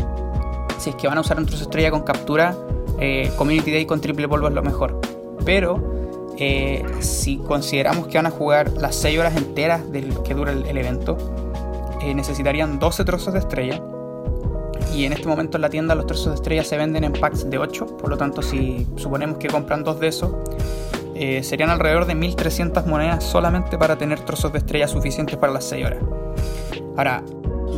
[0.79, 2.55] si es que van a usar un trozo estrella con captura,
[2.99, 4.99] eh, Community Day con triple polvo es lo mejor.
[5.45, 10.51] Pero eh, si consideramos que van a jugar las 6 horas enteras del que dura
[10.51, 11.17] el, evento,
[12.01, 13.81] eh, necesitarían 12 trozos de estrella.
[14.95, 17.49] Y en este momento en la tienda los trozos de estrella se venden en packs
[17.49, 20.31] de 8, por lo tanto si suponemos que compran dos de esos,
[21.41, 25.85] serían alrededor de 1300 monedas solamente para tener trozos de estrella suficientes para las 6
[25.85, 25.99] horas.
[26.97, 27.23] Ahora,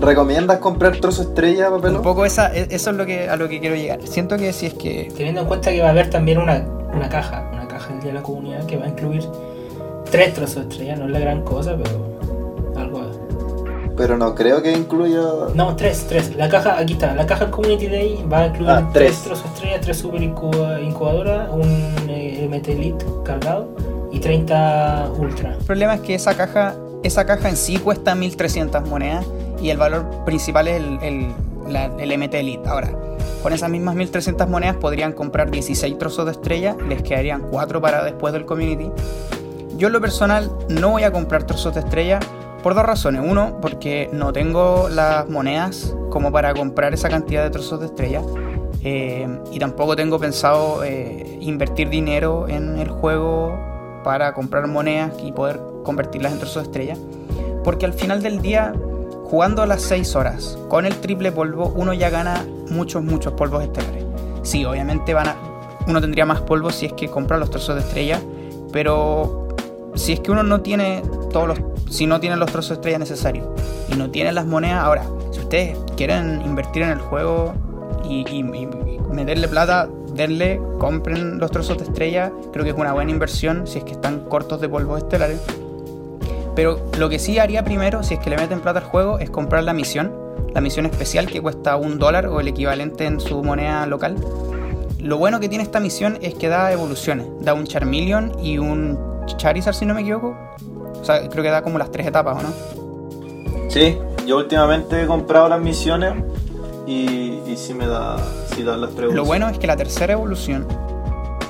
[0.02, 1.98] ¿Recomiendas comprar trozo estrella, papelo?
[1.98, 4.00] un poco esa, e- eso es lo que, a lo que quiero llegar.
[4.04, 7.08] Siento que si es que Teniendo en cuenta que va a haber también una, una
[7.10, 9.24] caja, una caja de la comunidad que va a incluir
[10.10, 13.12] tres trozos de estrella, no es la gran cosa, pero algo.
[13.96, 15.22] Pero no creo que incluya.
[15.54, 16.36] No, tres, tres.
[16.36, 19.24] La caja, aquí está, la caja Community Day va a incluir Ah, tres tres.
[19.24, 21.62] trozos de estrella, tres super incuba- incubadoras, un
[22.10, 23.68] eh, MT Elite cargado
[24.12, 25.54] y 30 Ultra.
[25.60, 26.74] El problema es que esa caja,
[27.04, 29.26] esa caja en sí cuesta 1300 monedas
[29.62, 31.36] y el valor principal es el, el,
[32.00, 32.68] el MT Elite.
[32.68, 32.92] Ahora,
[33.44, 38.04] con esas mismas 1300 monedas podrían comprar 16 trozos de estrella, les quedarían 4 para
[38.04, 38.92] después del community.
[39.78, 42.20] Yo en lo personal no voy a comprar trozos de estrella
[42.62, 43.22] por dos razones.
[43.26, 48.22] Uno, porque no tengo las monedas como para comprar esa cantidad de trozos de estrella.
[48.84, 53.58] Eh, y tampoco tengo pensado eh, invertir dinero en el juego
[54.04, 56.98] para comprar monedas y poder convertirlas en trozos de estrella.
[57.64, 58.74] Porque al final del día,
[59.32, 64.04] jugando las 6 horas con el triple polvo, uno ya gana muchos, muchos polvos estelares.
[64.44, 65.36] Sí, obviamente van a,
[65.88, 68.20] uno tendría más polvo si es que compra los trozos de estrella,
[68.74, 69.48] pero
[69.96, 71.02] si es que uno no tiene
[71.32, 71.60] todos los,
[71.90, 73.48] si no tiene los trozos de estrella necesarios
[73.90, 77.54] y no tiene las monedas, ahora, si ustedes quieren invertir en el juego
[78.04, 78.68] y, y- y
[79.14, 83.78] meterle plata, denle, compren los trozos de estrella, creo que es una buena inversión si
[83.78, 85.40] es que están cortos de polvos estelares.
[86.56, 89.30] Pero lo que sí haría primero, si es que le meten plata al juego, es
[89.30, 90.12] comprar la misión.
[90.54, 94.18] La misión especial que cuesta un dólar o el equivalente en su moneda local.
[95.00, 97.28] Lo bueno que tiene esta misión es que da evoluciones.
[97.40, 99.00] Da un Charmeleon y un
[99.38, 100.36] Charizard, si no me equivoco.
[101.00, 103.70] O sea, creo que da como las tres etapas, ¿o no?
[103.70, 103.98] Sí,
[104.28, 106.14] yo últimamente he comprado las misiones
[106.86, 108.18] y, y sí me da,
[108.54, 110.68] sí da las tres Lo bueno es que la tercera evolución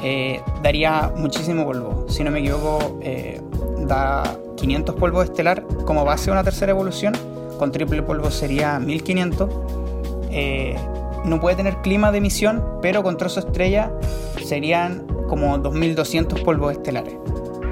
[0.03, 2.05] eh, daría muchísimo polvo.
[2.09, 3.41] Si no me equivoco, eh,
[3.87, 4.23] da
[4.61, 7.13] 500 polvos estelar como base a una tercera evolución.
[7.57, 9.49] Con triple polvo sería 1500.
[10.31, 10.75] Eh,
[11.25, 13.91] no puede tener clima de emisión, pero con trozo estrella
[14.45, 17.15] serían como 2200 polvos estelares.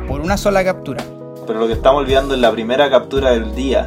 [0.07, 1.03] Por una sola captura.
[1.45, 3.85] Pero lo que estamos olvidando es la primera captura del día.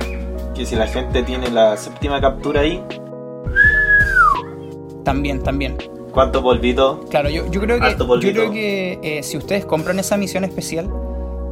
[0.54, 2.82] Que si la gente tiene la séptima captura ahí,
[5.04, 5.76] También, también.
[6.12, 7.04] ¿cuánto polvito?
[7.10, 10.88] Claro, yo, yo creo que, yo creo que eh, si ustedes compran esa misión especial,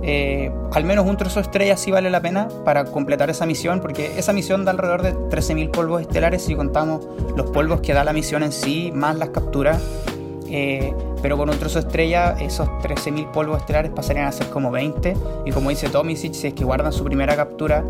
[0.03, 3.81] eh, al menos un trozo de estrella sí vale la pena para completar esa misión,
[3.81, 8.05] porque esa misión da alrededor de 13.000 polvos estelares si contamos los polvos que da
[8.05, 9.81] la misión en sí, más las capturas.
[10.53, 10.93] Eh,
[11.23, 15.15] pero con un trozo de estrella, esos 13.000 polvos estelares pasarían a ser como 20.
[15.45, 17.85] Y como dice Tomisic, si es que guardan su primera captura,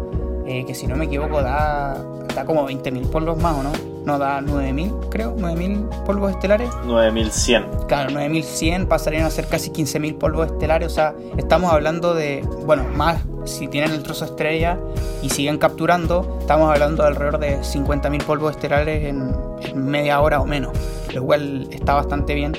[0.46, 1.96] eh, que si no me equivoco da,
[2.34, 3.70] da como 20.000 polvos más, ¿o no?
[4.04, 6.70] No, da 9.000, creo, 9.000 polvos estelares.
[6.86, 7.66] 9100.
[7.86, 10.88] Claro, 9100 pasarían a ser casi 15000 polvos estelares.
[10.88, 14.78] O sea, estamos hablando de, bueno, más si tienen el trozo estrella
[15.22, 20.40] y siguen capturando, estamos hablando de alrededor de 50.000 polvos estelares en, en media hora
[20.40, 20.72] o menos,
[21.12, 22.56] lo cual está bastante bien.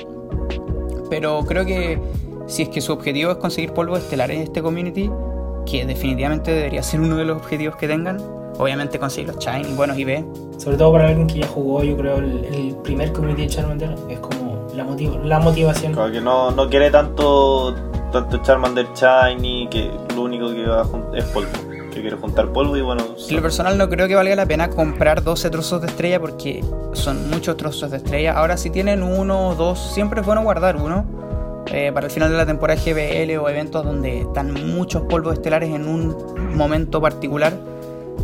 [1.10, 2.00] Pero creo que
[2.46, 5.10] si es que su objetivo es conseguir polvos estelares en este community,
[5.66, 8.18] que definitivamente debería ser uno de los objetivos que tengan,
[8.62, 10.24] obviamente conseguir los shiny, buenos y B,
[10.58, 13.94] Sobre todo para alguien que ya jugó, yo creo, el, el primer Community de Charmander
[14.08, 15.92] es como la, motiva- la motivación.
[15.92, 17.74] Claro, que no, no quiere tanto,
[18.12, 21.50] tanto Charmander Shiny, que lo único que va a es polvo.
[21.92, 23.02] Que quiere juntar polvo y bueno.
[23.28, 26.64] En lo personal no creo que valga la pena comprar 12 trozos de estrella porque
[26.94, 28.32] son muchos trozos de estrella.
[28.32, 31.04] Ahora si tienen uno o dos, siempre es bueno guardar uno.
[31.66, 35.68] eh, para el final de la temporada GBL o eventos donde dan muchos polvos estelares
[35.74, 37.52] en un momento particular.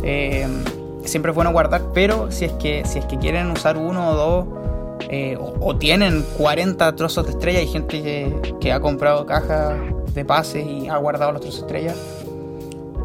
[0.03, 0.47] Eh,
[1.03, 4.15] siempre es bueno guardar, pero si es que, si es que quieren usar uno o
[4.15, 4.45] dos
[5.09, 9.75] eh, o, o tienen 40 trozos de estrella, hay gente que, que ha comprado cajas
[10.13, 11.95] de pases y ha guardado los trozos de estrella.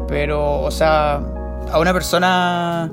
[0.07, 1.21] Pero, o sea,
[1.71, 2.91] a una persona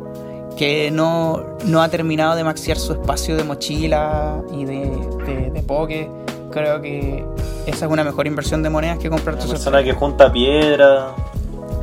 [0.56, 4.90] que no, no ha terminado de maxiar su espacio de mochila y de,
[5.26, 6.08] de, de poke,
[6.50, 7.24] creo que
[7.66, 10.32] esa es una mejor inversión de monedas que comprar Una trozos de persona que junta
[10.32, 11.14] piedra.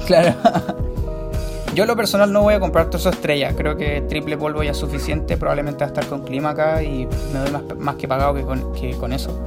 [0.06, 0.34] Claro.
[1.80, 3.56] Yo lo personal no voy a comprar trozo estrella.
[3.56, 5.38] Creo que triple polvo ya es suficiente.
[5.38, 8.42] Probablemente va a estar con clima acá y me doy más, más que pagado que
[8.42, 9.42] con, que con eso.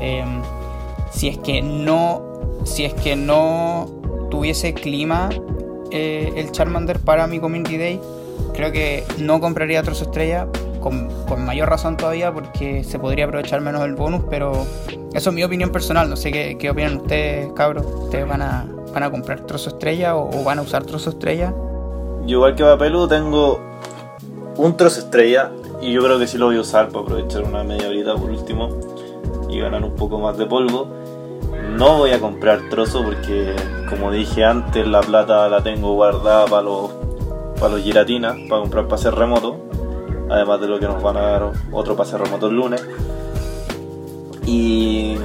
[0.00, 0.24] Eh,
[1.12, 2.24] si es que no.
[2.64, 3.88] Si es que no
[4.32, 5.28] tuviese clima
[5.92, 8.00] eh, el Charmander para mi Community Day,
[8.52, 10.48] creo que no compraría trozo estrella.
[10.80, 14.66] Con, con mayor razón todavía porque se podría aprovechar menos el bonus, pero
[15.14, 16.10] eso es mi opinión personal.
[16.10, 17.86] No sé qué, qué opinan ustedes, cabros.
[17.86, 21.54] ¿Ustedes van a, van a comprar trozo estrella o, o van a usar trozo estrella?
[22.26, 23.60] Igual que Papelu tengo
[24.56, 27.62] un trozo estrella y yo creo que sí lo voy a usar para aprovechar una
[27.62, 28.68] media horita por último
[29.48, 30.88] y ganar un poco más de polvo.
[31.76, 33.54] No voy a comprar trozo porque
[33.88, 36.90] como dije antes la plata la tengo guardada para los
[37.60, 39.56] para los giratinas, para comprar pase remoto,
[40.28, 42.84] además de lo que nos van a dar otro pase remoto el lunes.
[44.44, 45.16] Y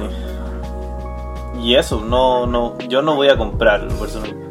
[1.60, 4.41] y eso, no no yo no voy a comprar lo personal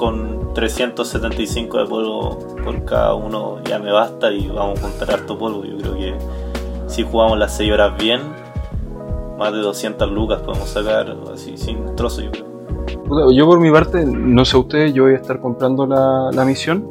[0.00, 5.36] con 375 de polvo por cada uno ya me basta y vamos a juntar harto
[5.36, 5.62] polvo.
[5.62, 6.14] Yo creo que
[6.86, 8.22] si jugamos las 6 horas bien,
[9.38, 13.30] más de 200 lucas podemos sacar así sin trozo, yo creo.
[13.30, 16.82] Yo por mi parte, no sé ustedes, yo voy a estar comprando la, la misión.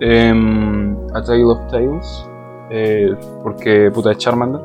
[0.00, 2.24] em, a Tale of Tales.
[2.70, 3.14] eh,
[3.44, 4.60] porque puta es Charmander.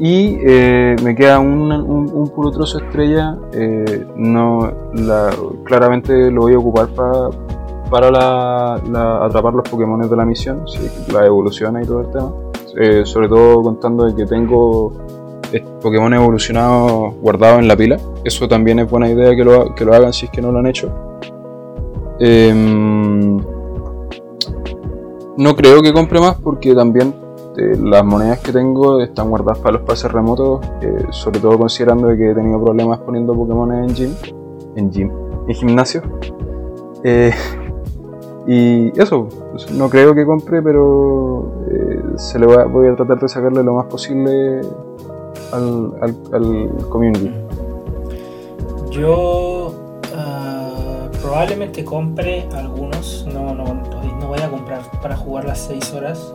[0.00, 3.36] Y eh, me queda un, un- puro trozo estrella.
[3.52, 5.30] eh, no, la-
[5.64, 7.30] claramente lo voy a ocupar pa-
[7.90, 10.78] para la, la- atrapar los Pokémon de la misión, sí,
[11.12, 12.30] la evoluciona y todo el tema.
[12.80, 14.92] Eh, sobre todo contando de que tengo
[15.82, 17.96] Pokémon evolucionados guardados en la pila.
[18.22, 20.58] Eso también es buena idea que lo, que lo hagan si es que no lo
[20.60, 20.90] han hecho.
[22.20, 23.38] Em,
[25.36, 27.14] no creo que compre más porque también
[27.80, 32.16] las monedas que tengo están guardadas para los pases remotos, eh, sobre todo considerando de
[32.16, 34.10] que he tenido problemas poniendo Pokémon en gym,
[34.76, 35.10] en gym,
[35.48, 36.02] en gimnasio.
[37.04, 37.32] Eh,
[38.46, 43.18] y eso, pues, no creo que compre, pero eh, se le va- voy a tratar
[43.20, 44.60] de sacarle lo más posible
[45.52, 47.30] al, al, al community.
[48.90, 49.72] Yo
[50.16, 53.26] ah, probablemente compre algunos.
[53.32, 56.32] No, no, no voy a comprar para jugar las 6 horas.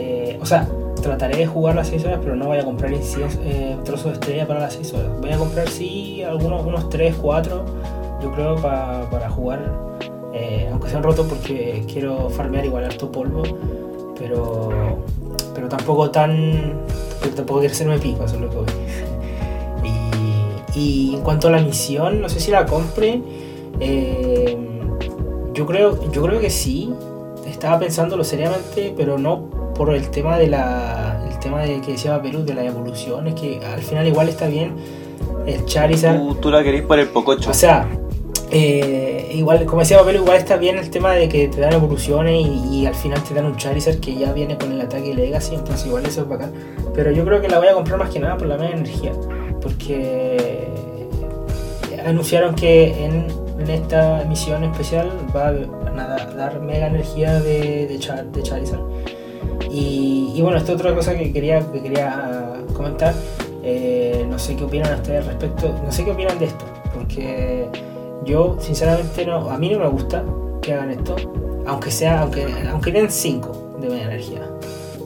[0.00, 0.66] Eh, o sea,
[1.02, 4.46] trataré de jugar las 6 horas, pero no voy a comprar eh, trozos de estrella
[4.46, 5.20] para las 6 horas.
[5.20, 7.64] Voy a comprar sí algunos unos 3, 4,
[8.22, 9.90] yo creo, para jugar.
[10.32, 13.42] Eh, aunque sean rotos porque quiero farmear igual harto polvo.
[14.18, 14.70] Pero,
[15.54, 16.80] pero tampoco tan...
[17.20, 18.66] Pero tampoco quiero hacerme pico, eso es lo que voy.
[20.74, 23.20] y, y en cuanto a la misión, no sé si la compre.
[23.80, 24.56] Eh,
[25.52, 26.92] yo creo, yo creo que sí.
[27.46, 31.26] Estaba pensándolo seriamente, pero no por el tema de la.
[31.26, 33.26] El tema de que decía Perú de la evolución.
[33.28, 34.74] Es que al final igual está bien
[35.46, 36.18] el Charizard.
[36.18, 37.48] Tú, tú la querés por el Pococho.
[37.48, 37.88] O sea,
[38.50, 42.46] eh, igual, como decía Papel, igual está bien el tema de que te dan evoluciones
[42.46, 45.86] y, al final te dan un Charizard que ya viene con el ataque Legacy, entonces
[45.86, 46.52] igual eso es bacán.
[46.94, 49.12] Pero yo creo que la voy a comprar más que nada por la mega energía,
[49.62, 50.68] porque
[52.04, 53.28] anunciaron que en,
[53.66, 57.98] esta misión especial va a dar mega energía de, de,
[58.42, 58.80] Charizard.
[59.70, 63.14] Y, bueno, esta otra cosa que quería, que quería comentar,
[63.62, 66.64] eh, no sé qué opinan ustedes respecto, no sé qué opinan de esto,
[66.94, 67.68] porque
[68.24, 70.24] yo, sinceramente, no, a mí no me gusta
[70.60, 71.16] que hagan esto,
[71.66, 74.40] aunque sea, aunque, aunque den 5 de media energía.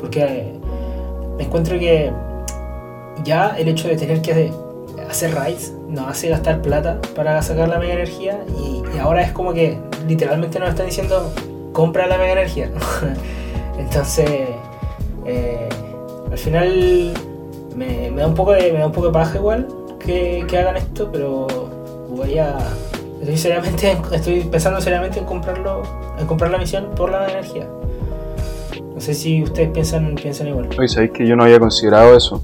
[0.01, 0.53] Porque
[1.37, 2.13] me encuentro que
[3.25, 4.53] ya el hecho de tener que
[5.09, 9.53] hacer raids nos hace gastar plata para sacar la mega energía y, ahora es como
[9.53, 11.33] que literalmente nos están diciendo
[11.73, 12.71] compra la mega energía.
[13.79, 14.49] Entonces,
[15.25, 15.69] eh,
[16.31, 17.13] al final
[17.77, 19.69] me, da un poco de, me da un poco de paja igual
[19.99, 21.47] que, que hagan esto, pero
[22.09, 22.59] voy a
[23.25, 25.83] Estoy, seriamente, estoy pensando seriamente en comprarlo,
[26.19, 27.67] en comprar la misión por la energía.
[28.95, 30.69] No sé si ustedes piensan, piensan igual.
[30.79, 32.43] Oye, sabéis que yo no había considerado eso.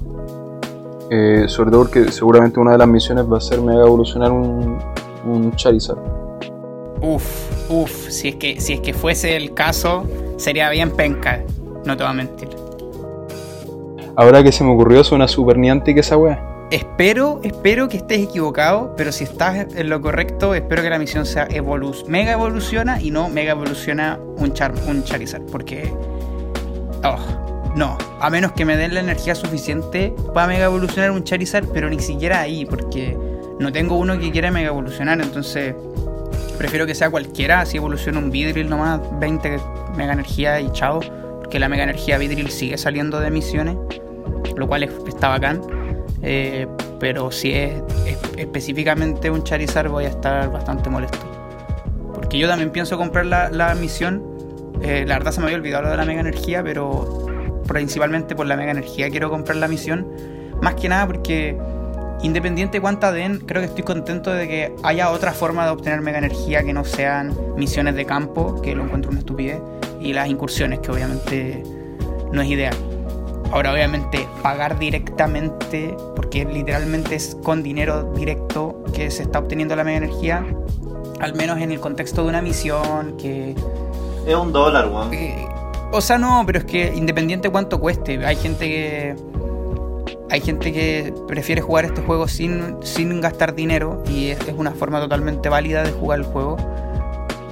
[1.11, 4.79] Eh, sobre todo porque seguramente una de las misiones va a ser mega evolucionar un,
[5.23, 5.99] un Charizard.
[6.99, 10.05] Uf, uf, si es que si es que fuese el caso,
[10.37, 11.43] sería bien penca,
[11.85, 12.60] no te voy a mentir.
[14.15, 16.51] Ahora que se me ocurrió, suena niante que esa wea.
[16.71, 21.25] Espero, espero que estés equivocado, pero si estás en lo correcto, espero que la misión
[21.25, 21.47] sea
[22.07, 25.93] mega evoluciona y no mega evoluciona un, char un Charizard, porque...
[27.03, 27.17] Oh,
[27.75, 31.89] no, a menos que me den la energía suficiente para mega evolucionar un Charizard, pero
[31.89, 33.17] ni siquiera ahí, porque
[33.59, 35.75] no tengo uno que quiera mega evolucionar, entonces
[36.57, 39.59] prefiero que sea cualquiera, así evoluciona un Vidril nomás, 20
[39.97, 41.01] mega energía y chao,
[41.51, 43.75] porque la mega energía Vidril sigue saliendo de misiones,
[44.55, 45.61] lo cual está bacán.
[46.21, 46.65] Eh,
[46.97, 47.73] pero si es,
[48.37, 51.19] específicamente un Charizard voy a estar bastante molesto.
[52.13, 54.23] Porque yo también pienso comprar la, misión.
[54.81, 58.45] Eh, la verdad se me había olvidado lo de la mega energía, pero principalmente por
[58.45, 60.07] la mega energía quiero comprar la misión.
[60.61, 61.57] Más que nada porque
[62.23, 65.99] independiente de cuánta den, creo que estoy contento de que haya otra forma de obtener
[65.99, 69.59] mega energía que no sean misiones de campo, que lo encuentro una estupidez,
[70.01, 71.63] y las incursiones, que obviamente
[72.31, 72.75] no es ideal.
[73.51, 79.83] Ahora obviamente pagar directamente, porque literalmente es con dinero directo que se está obteniendo la
[79.83, 80.45] mega energía,
[81.19, 83.53] al menos en el contexto de una misión que...
[84.25, 85.13] Es un dólar, weón.
[85.13, 85.45] Eh,
[85.91, 89.15] o sea, no, pero es que independiente cuánto cueste, hay gente que...
[90.29, 94.71] Hay gente que prefiere jugar este juego sin, sin gastar dinero y es, es una
[94.71, 96.55] forma totalmente válida de jugar el juego.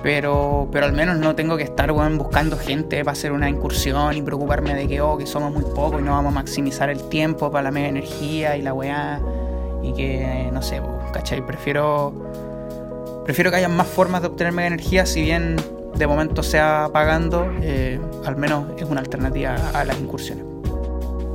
[0.02, 4.22] Pero, pero al menos no tengo que estar buscando gente para hacer una incursión y
[4.22, 7.52] preocuparme de que, oh, que somos muy pocos y no vamos a maximizar el tiempo
[7.52, 9.22] para la mega energía y la weá.
[9.84, 10.82] Y que, no sé,
[11.12, 11.46] ¿cachai?
[11.46, 12.14] Prefiero,
[13.26, 15.58] prefiero que haya más formas de obtener mega energía, si bien
[15.96, 20.46] de momento sea pagando, eh, al menos es una alternativa a las incursiones.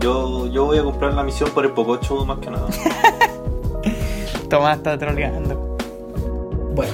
[0.00, 2.66] Yo, yo voy a comprar la misión por el Pococho más que nada.
[4.48, 5.76] Tomás está troleando.
[6.74, 6.92] Bueno,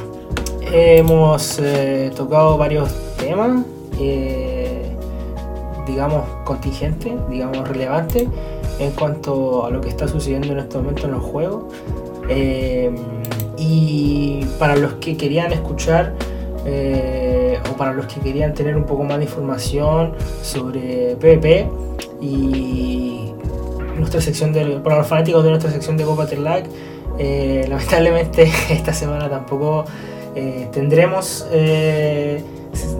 [0.72, 3.64] hemos eh, tocado varios temas,
[3.98, 4.94] eh,
[5.86, 8.28] digamos, contingentes, digamos, relevantes
[8.78, 11.64] en cuanto a lo que está sucediendo en este momento en los juegos.
[12.28, 12.94] Eh,
[13.58, 16.14] y para los que querían escuchar
[16.62, 20.12] o para los que querían tener un poco más de información
[20.42, 21.68] sobre PvP
[22.20, 23.32] y
[23.96, 26.66] nuestra sección de, para los fanáticos de nuestra sección de Copa Terlac,
[27.18, 29.84] lamentablemente esta semana tampoco
[30.34, 32.42] eh, tendremos eh,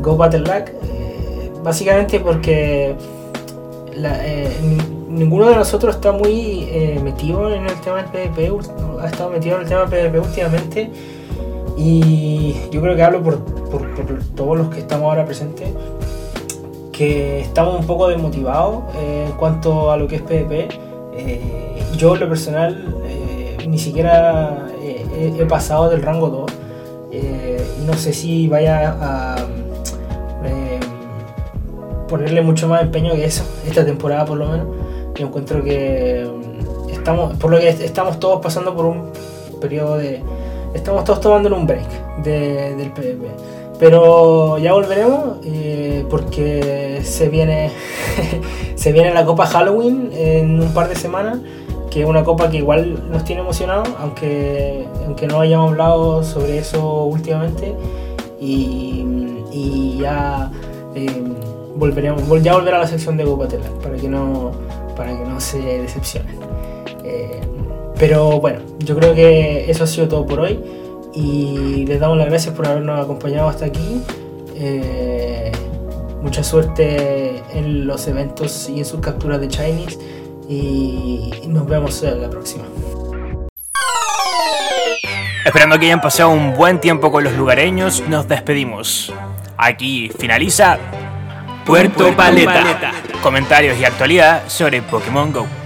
[0.00, 2.96] Go Battle Lag, eh, básicamente porque
[5.08, 6.68] ninguno de nosotros está muy
[7.02, 8.50] metido en el tema del PvP,
[9.00, 10.90] ha estado metido en el tema del PvP últimamente
[11.76, 13.38] y yo creo que hablo por,
[14.34, 15.68] todos los que estamos ahora presentes
[16.92, 20.68] que estamos un poco desmotivados en cuanto a lo que es PvP.
[21.96, 22.96] yo en lo personal
[23.68, 26.59] ni siquiera he pasado del rango 2
[27.12, 29.36] Eh, no sé si vaya a
[30.44, 30.80] eh,
[32.08, 34.66] ponerle mucho más empeño que eso, esta temporada por lo menos.
[35.16, 39.10] Yo encuentro que mm, estamos, por lo que estamos todos pasando por un
[39.60, 40.22] periodo de...
[40.74, 43.26] Estamos todos tomando un break de- del PvP.
[43.78, 47.70] Pero ya volveremos eh, porque se viene,
[48.76, 51.38] se viene la Copa Halloween en un par de semanas,
[51.90, 56.58] que es una copa que igual nos tiene emocionados, aunque, aunque no hayamos hablado sobre
[56.58, 57.74] eso últimamente.
[58.40, 59.04] Y,
[59.52, 60.50] y ya
[60.94, 61.10] eh,
[61.76, 64.52] volveremos, vol- ya volverá a la sección de Copa Telar para que no,
[64.96, 66.38] para que no se decepcionen.
[67.04, 67.40] Eh,
[67.98, 70.58] pero bueno, yo creo que eso ha sido todo por hoy
[71.12, 74.00] y les damos las gracias por habernos acompañado hasta aquí.
[74.54, 75.52] Eh,
[76.22, 79.98] mucha suerte en los eventos y en sus capturas de Chinese
[80.50, 82.64] y nos vemos en la próxima.
[85.44, 89.12] Esperando que hayan pasado un buen tiempo con los lugareños, nos despedimos.
[89.56, 90.78] Aquí finaliza
[91.64, 92.92] Puerto, Paleta.
[93.22, 95.59] Comentarios y actualidad sobre Pokémon Go.